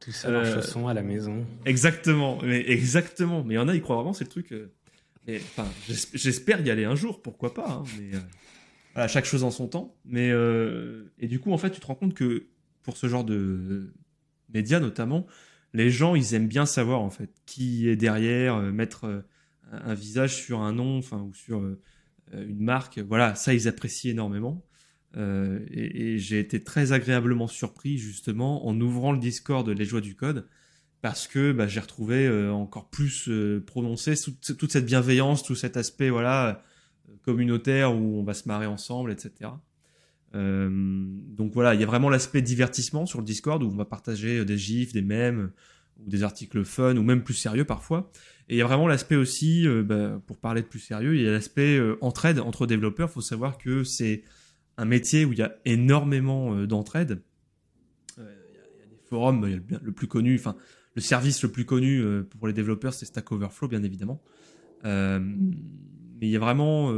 [0.00, 1.46] tout seul en chaussons à la maison.
[1.64, 3.42] Exactement, mais exactement.
[3.42, 4.52] Mais il y en a, ils croient vraiment, c'est le truc.
[5.28, 7.70] enfin, j'espère y aller un jour, pourquoi pas.
[7.70, 8.18] Hein, mais
[8.98, 9.96] voilà, chaque chose en son temps.
[10.04, 10.28] Mais
[11.18, 12.48] et du coup, en fait, tu te rends compte que
[12.82, 13.92] pour ce genre de
[14.52, 15.26] médias notamment,
[15.74, 19.20] les gens, ils aiment bien savoir en fait qui est derrière, euh, mettre euh,
[19.72, 21.80] un visage sur un nom, enfin ou sur euh,
[22.32, 22.98] une marque.
[22.98, 24.64] Voilà, ça ils apprécient énormément.
[25.16, 30.46] et, j'ai été très agréablement surpris justement en ouvrant le Discord Les Joies du Code
[31.00, 33.30] parce que bah, j'ai retrouvé encore plus
[33.66, 36.62] prononcé toute, cette bienveillance, tout cet aspect voilà
[37.28, 39.50] communautaire où on va se marrer ensemble, etc.
[40.34, 43.84] Euh, donc voilà, il y a vraiment l'aspect divertissement sur le Discord où on va
[43.84, 45.50] partager des gifs, des mèmes
[45.98, 48.10] ou des articles fun ou même plus sérieux parfois.
[48.48, 51.22] Et il y a vraiment l'aspect aussi, euh, bah, pour parler de plus sérieux, il
[51.22, 53.10] y a l'aspect euh, entraide entre développeurs.
[53.10, 54.22] Il faut savoir que c'est
[54.78, 57.20] un métier où il y a énormément d'entraide.
[58.16, 60.56] Il y, a des forums, le, plus connu, enfin
[60.94, 64.22] le service le plus connu pour les développeurs, c'est Stack Overflow, bien évidemment.
[66.20, 66.92] Mais il y a vraiment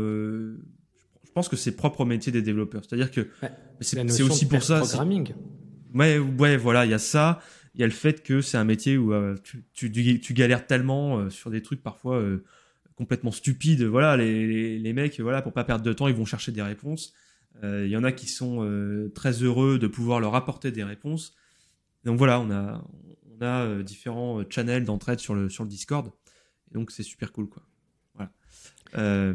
[1.30, 2.82] je pense que c'est propre au métier des développeurs.
[2.84, 3.28] C'est-à-dire que
[3.80, 4.80] c'est aussi pour ça.
[4.80, 5.32] Programming.
[5.94, 7.40] Ouais, ouais, voilà, il y a ça.
[7.76, 10.66] Il y a le fait que c'est un métier où euh, tu, tu, tu, galères
[10.66, 12.42] tellement euh, sur des trucs parfois euh,
[12.96, 13.84] complètement stupides.
[13.84, 17.14] Voilà, les, les, mecs, voilà, pour pas perdre de temps, ils vont chercher des réponses.
[17.62, 21.34] Il y en a qui sont très heureux de pouvoir leur apporter des réponses.
[22.04, 22.82] Donc voilà, on a,
[23.38, 26.10] on a différents channels d'entraide sur le, sur le Discord.
[26.70, 27.62] Et donc c'est super cool, quoi.
[28.92, 29.34] Voilà.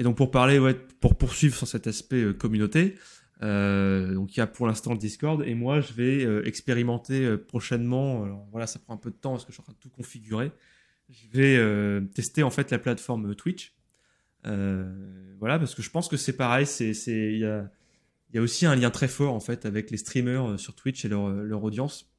[0.00, 2.96] Et donc pour parler, ouais, pour poursuivre sur cet aspect euh, communauté,
[3.42, 7.36] euh, donc il y a pour l'instant le Discord et moi je vais euh, expérimenter
[7.36, 8.48] prochainement.
[8.50, 9.90] Voilà, ça prend un peu de temps parce que je suis en train de tout
[9.90, 10.52] configurer.
[11.10, 13.74] Je vais tester en fait la plateforme Twitch.
[14.44, 16.64] voilà, parce que je pense que c'est pareil.
[16.64, 17.70] C'est il y a
[18.32, 21.08] y a aussi un lien très fort en fait avec les streamers sur Twitch et
[21.08, 22.10] leur, leur audience.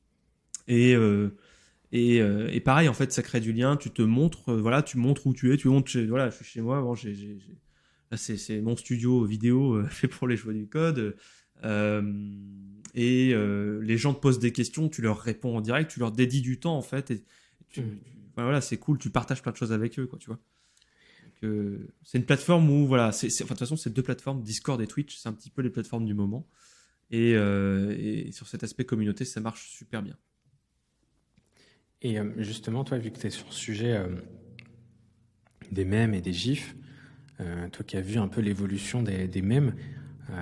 [0.67, 0.95] Et
[1.91, 3.75] et, et, pareil, en fait, ça crée du lien.
[3.75, 5.57] Tu te montres, voilà, tu montres où tu es.
[5.57, 6.81] Tu montres, chez, voilà, je suis chez moi.
[6.81, 7.15] Bon, j'ai
[8.17, 11.15] c'est mon studio vidéo euh, fait pour les joueurs du code.
[11.63, 12.01] Euh,
[12.93, 16.11] et euh, les gens te posent des questions, tu leur réponds en direct, tu leur
[16.11, 17.11] dédies du temps en fait.
[17.11, 17.23] Et
[17.77, 17.83] mmh.
[18.35, 20.39] voilà, c'est cool, tu partages plein de choses avec eux, quoi, tu vois.
[22.03, 24.87] c'est une plateforme où, voilà, c'est, enfin, de toute façon, c'est deux plateformes, Discord et
[24.87, 26.47] Twitch, c'est un petit peu les plateformes du moment.
[27.11, 30.17] Et, et sur cet aspect communauté, ça marche super bien.
[32.01, 34.03] Et justement, toi, vu que tu es sur le sujet
[35.71, 36.75] des mèmes et des gifs,
[37.41, 39.73] euh, toi qui as vu un peu l'évolution des, des mèmes,
[40.29, 40.33] euh,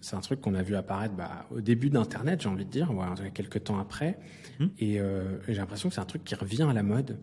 [0.00, 2.92] c'est un truc qu'on a vu apparaître bah, au début d'Internet, j'ai envie de dire,
[2.92, 4.18] voilà, quelques temps après.
[4.58, 4.66] Mmh.
[4.78, 7.18] Et, euh, j'ai l'impression que c'est un truc qui revient à la mode,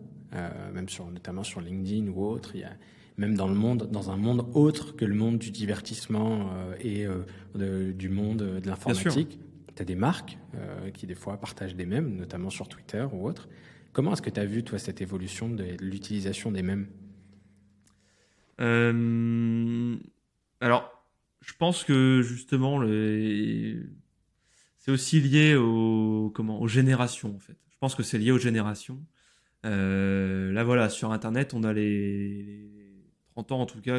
[0.72, 2.52] même sur, notamment sur LinkedIn ou autre.
[2.54, 2.72] Il y a,
[3.18, 6.48] même dans le monde, dans un monde autre que le monde du divertissement
[6.80, 7.06] et
[7.54, 9.38] du monde de l'informatique.
[9.74, 10.38] Tu as des marques
[10.94, 13.48] qui des fois partagent des mèmes, notamment sur Twitter ou autre.
[13.92, 16.88] Comment est-ce que tu as vu, toi, cette évolution de l'utilisation des mèmes?
[18.60, 19.96] Euh,
[20.60, 21.06] alors,
[21.42, 22.80] je pense que justement,
[24.78, 27.56] c'est aussi lié aux, comment, aux générations, en fait.
[27.68, 29.04] Je pense que c'est lié aux générations.
[29.66, 33.98] Euh, là, voilà, sur Internet, on a les, les, 30 ans, en tout cas,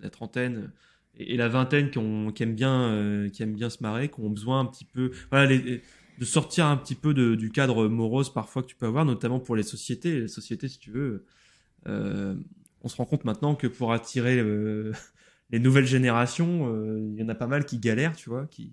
[0.00, 0.72] la trentaine
[1.18, 4.30] et, la vingtaine qui, ont, aiment bien, euh, qui aiment bien se marrer, qui ont
[4.30, 5.82] besoin un petit peu voilà, les,
[6.18, 9.40] de sortir un petit peu de, du cadre morose parfois que tu peux avoir, notamment
[9.40, 10.20] pour les sociétés.
[10.20, 11.24] Les sociétés, si tu veux,
[11.88, 12.34] euh,
[12.82, 14.92] on se rend compte maintenant que pour attirer euh,
[15.50, 18.72] les nouvelles générations, euh, il y en a pas mal qui galèrent, tu vois, qui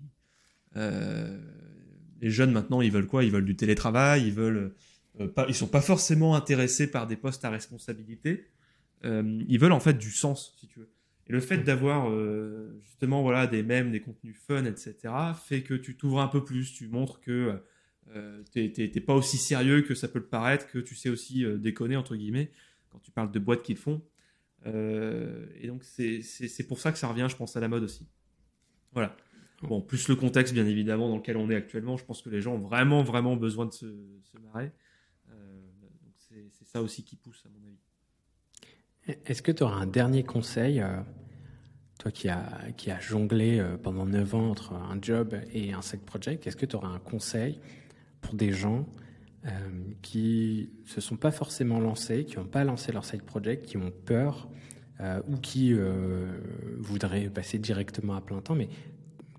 [0.76, 3.24] les jeunes maintenant, ils veulent quoi?
[3.24, 4.72] Ils veulent du télétravail, ils veulent
[5.34, 8.46] pas, ils sont pas forcément intéressés par des postes à responsabilité.
[9.02, 10.90] ils veulent en fait du sens, si tu veux.
[11.30, 12.10] Et le fait d'avoir
[12.80, 16.72] justement voilà des mèmes, des contenus fun, etc., fait que tu t'ouvres un peu plus,
[16.72, 17.62] tu montres que
[18.16, 21.96] euh, t'es pas aussi sérieux que ça peut le paraître, que tu sais aussi déconner
[21.96, 22.50] entre guillemets
[22.90, 24.02] quand tu parles de boîtes qu'ils font.
[24.66, 28.06] Euh, et donc, c'est pour ça que ça revient, je pense, à la mode aussi.
[28.92, 29.16] Voilà.
[29.62, 32.40] Bon, plus le contexte, bien évidemment, dans lequel on est actuellement, je pense que les
[32.40, 33.86] gens ont vraiment, vraiment besoin de se,
[34.24, 34.72] se marrer.
[35.30, 35.60] Euh,
[36.18, 37.78] c'est ça aussi qui pousse, à mon avis.
[39.26, 41.00] Est-ce que tu auras un dernier conseil, euh,
[41.98, 42.42] toi qui as,
[42.86, 46.76] a jonglé pendant 9 ans entre un job et un side project, est-ce que tu
[46.76, 47.60] auras un conseil
[48.20, 48.86] pour des gens
[49.46, 49.50] euh,
[50.02, 53.90] qui se sont pas forcément lancés, qui n'ont pas lancé leur side project, qui ont
[54.04, 54.50] peur
[55.00, 56.26] euh, ou qui euh,
[56.76, 58.54] voudraient passer directement à plein temps?
[58.54, 58.68] Mais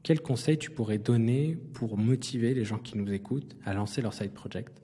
[0.02, 4.16] quel conseil tu pourrais donner pour motiver les gens qui nous écoutent à lancer leur
[4.16, 4.82] side project?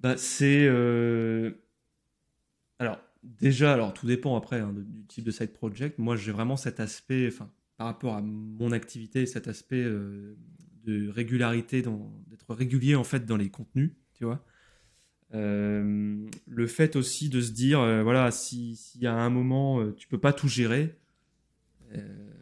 [0.00, 0.68] Bah, C'est.
[2.78, 5.98] Alors, déjà, alors tout dépend après hein, du type de side project.
[5.98, 11.82] Moi, j'ai vraiment cet aspect, enfin, par rapport à mon activité, cet aspect de régularité,
[11.82, 14.44] d'être régulier en fait dans les contenus, tu vois.
[15.34, 19.94] Euh, le fait aussi de se dire, euh, voilà, s'il y a un moment, euh,
[19.94, 20.94] tu peux pas tout gérer,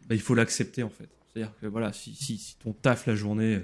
[0.07, 1.09] bah, il faut l'accepter en fait.
[1.27, 3.61] C'est-à-dire que voilà, si, si, ton taf la journée,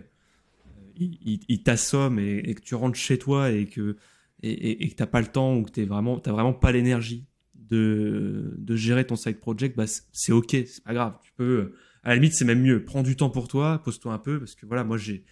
[0.97, 3.97] il, t'assomme et, que tu rentres chez toi et que
[4.43, 7.25] et, que t'as pas le temps ou que t'es vraiment, vraiment pas l'énergie
[7.55, 11.17] de, de gérer ton side project, bah, c'est ok, c'est pas grave.
[11.23, 11.71] Tu peux
[12.03, 12.83] à la limite, c'est même mieux.
[12.83, 15.23] Prends du temps pour toi, pose-toi un peu, parce que voilà, moi j'ai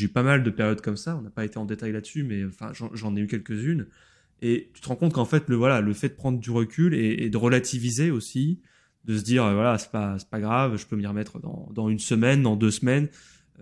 [0.00, 1.16] eu pas mal de périodes comme ça.
[1.16, 3.86] On n'a pas été en détail là-dessus, mais enfin j'en ai eu quelques-unes.
[4.42, 6.94] Et tu te rends compte qu'en fait le voilà, le fait de prendre du recul
[6.94, 8.60] et, de relativiser aussi,
[9.04, 11.98] de se dire voilà, c'est pas pas grave, je peux m'y remettre dans, dans une
[11.98, 13.08] semaine, dans deux semaines.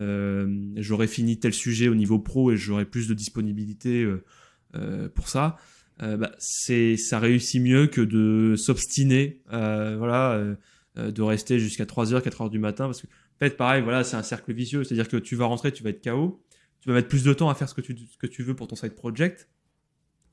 [0.01, 0.47] Euh,
[0.77, 4.25] j'aurais fini tel sujet au niveau pro et j'aurai plus de disponibilité euh,
[5.15, 5.57] pour ça.
[6.03, 9.43] Euh, bah, c'est ça réussit mieux que de s'obstiner.
[9.53, 10.33] Euh, voilà
[10.99, 13.07] euh, de rester jusqu'à 3h, 4h du matin, parce que
[13.39, 16.03] fait, pareil, voilà, c'est un cercle vicieux, c'est-à-dire que tu vas rentrer, tu vas être
[16.03, 16.43] KO,
[16.81, 18.57] tu vas mettre plus de temps à faire ce que tu, ce que tu veux
[18.57, 19.49] pour ton side project,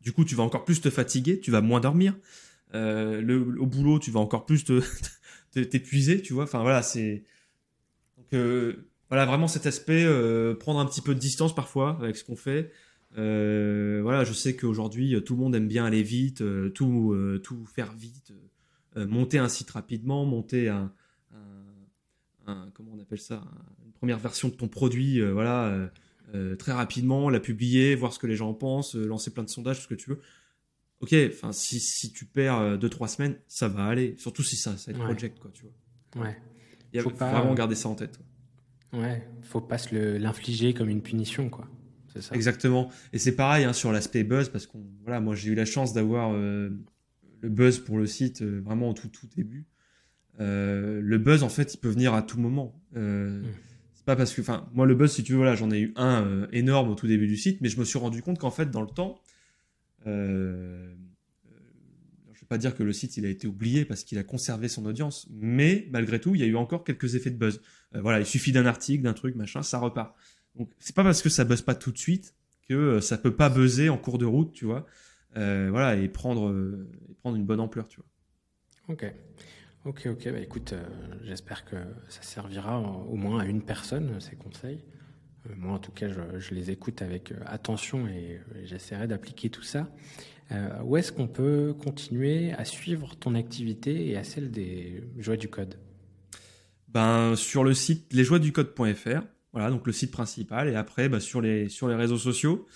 [0.01, 2.15] du coup, tu vas encore plus te fatiguer, tu vas moins dormir,
[2.73, 4.65] euh, le, au boulot, tu vas encore plus
[5.51, 7.23] t'épuiser, tu vois, enfin voilà, c'est...
[8.17, 10.03] Donc euh, voilà, vraiment cet aspect,
[10.59, 12.71] prendre un petit peu de distance parfois avec ce qu'on fait,
[13.15, 16.43] voilà, je sais qu'aujourd'hui, tout le monde aime bien aller vite,
[16.73, 18.33] tout, tout faire vite,
[18.97, 20.91] euh, monter un site rapidement, monter un,
[22.73, 23.43] comment on appelle ça,
[23.85, 25.89] une première version de ton produit, euh, voilà,
[26.33, 29.49] euh, très rapidement, la publier, voir ce que les gens en pensent, lancer plein de
[29.49, 30.21] sondages, ce que tu veux.
[31.01, 34.15] Ok, enfin si, si tu perds 2-3 semaines, ça va aller.
[34.17, 36.23] Surtout si ça, ça être project, quoi, tu vois.
[36.23, 36.37] Ouais.
[36.93, 38.19] Il faut, vraiment garder ça en tête.
[38.93, 41.67] Ouais, faut pas se l'infliger comme une punition, quoi.
[42.19, 42.35] Ça.
[42.35, 42.91] Exactement.
[43.13, 45.93] Et c'est pareil hein, sur l'aspect buzz, parce que voilà, moi j'ai eu la chance
[45.93, 46.33] d'avoir
[47.45, 49.67] le buzz pour le site euh, vraiment au tout, tout début.
[50.39, 52.81] Euh, le buzz, en fait, il peut venir à tout moment.
[52.95, 53.45] Euh, mm.
[53.93, 55.93] C'est pas parce que, enfin, moi, le buzz, si tu veux, voilà, j'en ai eu
[55.95, 58.69] un énorme au tout début du site, mais je me suis rendu compte qu'en fait,
[58.69, 59.21] dans le temps,
[60.05, 60.91] je
[62.41, 64.85] vais pas dire que le site il a été oublié parce qu'il a conservé son
[64.85, 67.61] audience, mais malgré tout, il y a eu encore quelques effets de buzz.
[67.93, 70.15] voilà, il suffit d'un article, d'un truc, machin, ça repart.
[70.57, 72.35] Donc c'est pas parce que ça buzz pas tout de suite
[72.67, 74.85] que ça peut pas buzzer en cours de route, tu vois.
[75.37, 78.95] Euh, voilà, et prendre, euh, et prendre une bonne ampleur, tu vois.
[78.95, 79.13] Ok.
[79.85, 80.31] Ok, ok.
[80.31, 80.83] Bah, écoute, euh,
[81.23, 81.75] j'espère que
[82.07, 84.83] ça servira au moins à une personne, ces conseils.
[85.57, 89.87] moi, en tout cas, je, les écoute avec attention et, j'essaierai d'appliquer tout ça.
[90.83, 95.49] où est-ce qu'on peut continuer à suivre ton activité et à celle des joies du
[95.49, 95.75] code?
[96.87, 99.21] Ben, Sur le site lesjoiesducode.fr,
[99.55, 102.67] voilà, donc le site principal, et après ben, sur, les, sur les réseaux sociaux.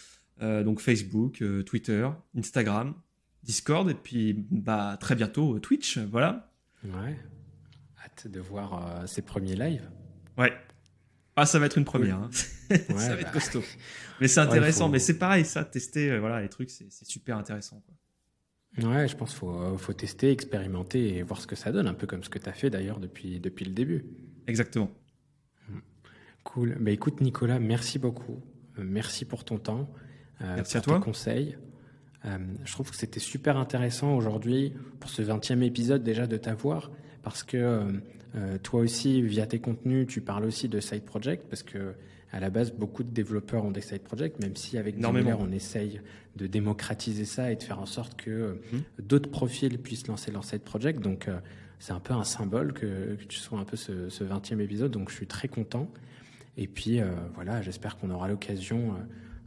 [0.42, 2.08] Euh, donc Facebook, euh, Twitter,
[2.38, 2.96] Instagram,
[3.44, 6.54] Discord et puis bah très bientôt euh, Twitch, voilà.
[6.86, 7.20] Ouais.
[8.02, 9.90] Hâte de voir ces premiers lives.
[10.38, 10.54] Ouais.
[11.36, 12.16] Ah, ça va être une première.
[12.16, 12.30] Hein.
[12.70, 13.32] ça va être bah.
[13.32, 13.64] costaud.
[14.22, 14.88] Mais c'est intéressant.
[14.88, 17.84] Mais c'est pareil, ça, tester, voilà, les trucs, c'est super intéressant.
[17.86, 18.90] Quoi.
[18.90, 21.94] Ouais, je pense qu'il faut, faut, tester, expérimenter et voir ce que ça donne, un
[21.94, 24.06] peu comme ce que tu as fait d'ailleurs depuis, depuis le début.
[24.48, 24.90] Exactement.
[26.54, 26.78] Cool.
[26.80, 28.42] Bah, écoute Nicolas, merci beaucoup.
[28.80, 29.90] Euh, merci pour ton temps.
[30.42, 30.98] Euh, merci pour à toi.
[30.98, 31.58] Tes conseils.
[32.26, 36.92] Euh, je trouve que c'était super intéressant aujourd'hui pour ce 20e épisode déjà de t'avoir
[37.24, 38.02] parce que
[38.64, 41.94] toi aussi, via tes contenus, tu parles aussi de side project parce que
[42.32, 45.52] à la base, beaucoup de développeurs ont des side projects, même si avec Dimiler, on
[45.52, 46.00] essaye
[46.36, 48.82] de démocratiser ça et de faire en sorte que mhm.
[49.00, 51.00] d'autres profils puissent lancer leur side project.
[51.02, 51.28] Donc,
[51.80, 54.92] c'est un peu un symbole que, tu sois un peu ce, ce 20e épisode.
[54.92, 55.92] Donc, je suis très content.
[56.62, 57.00] Et puis,
[57.34, 58.94] voilà, j'espère qu'on aura l'occasion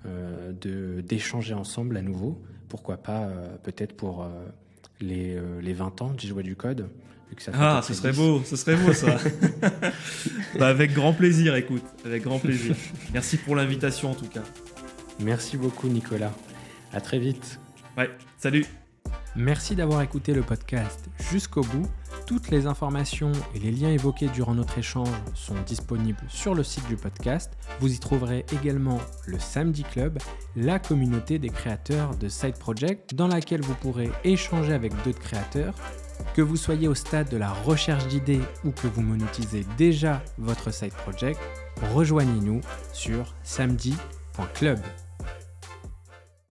[0.05, 2.43] euh, de d'échanger ensemble à nouveau.
[2.69, 4.29] Pourquoi pas euh, peut-être pour euh,
[5.01, 6.89] les, les 20 ans du jouet du code.
[7.53, 9.17] ah, ce serait beau, ce serait beau ça.
[10.59, 12.75] bah, avec grand plaisir, écoute, avec grand plaisir.
[13.13, 14.43] Merci pour l'invitation en tout cas.
[15.21, 16.33] Merci beaucoup Nicolas.
[16.93, 17.61] À très vite.
[17.97, 18.67] Ouais, salut.
[19.37, 21.87] Merci d'avoir écouté le podcast jusqu'au bout.
[22.33, 26.89] Toutes les informations et les liens évoqués durant notre échange sont disponibles sur le site
[26.89, 27.53] du podcast.
[27.79, 30.19] Vous y trouverez également le Samedi Club,
[30.57, 35.75] la communauté des créateurs de Side Project, dans laquelle vous pourrez échanger avec d'autres créateurs.
[36.35, 40.73] Que vous soyez au stade de la recherche d'idées ou que vous monétisez déjà votre
[40.73, 41.39] Side Project,
[41.93, 42.63] rejoignez-nous
[42.95, 44.79] sur samedi.club.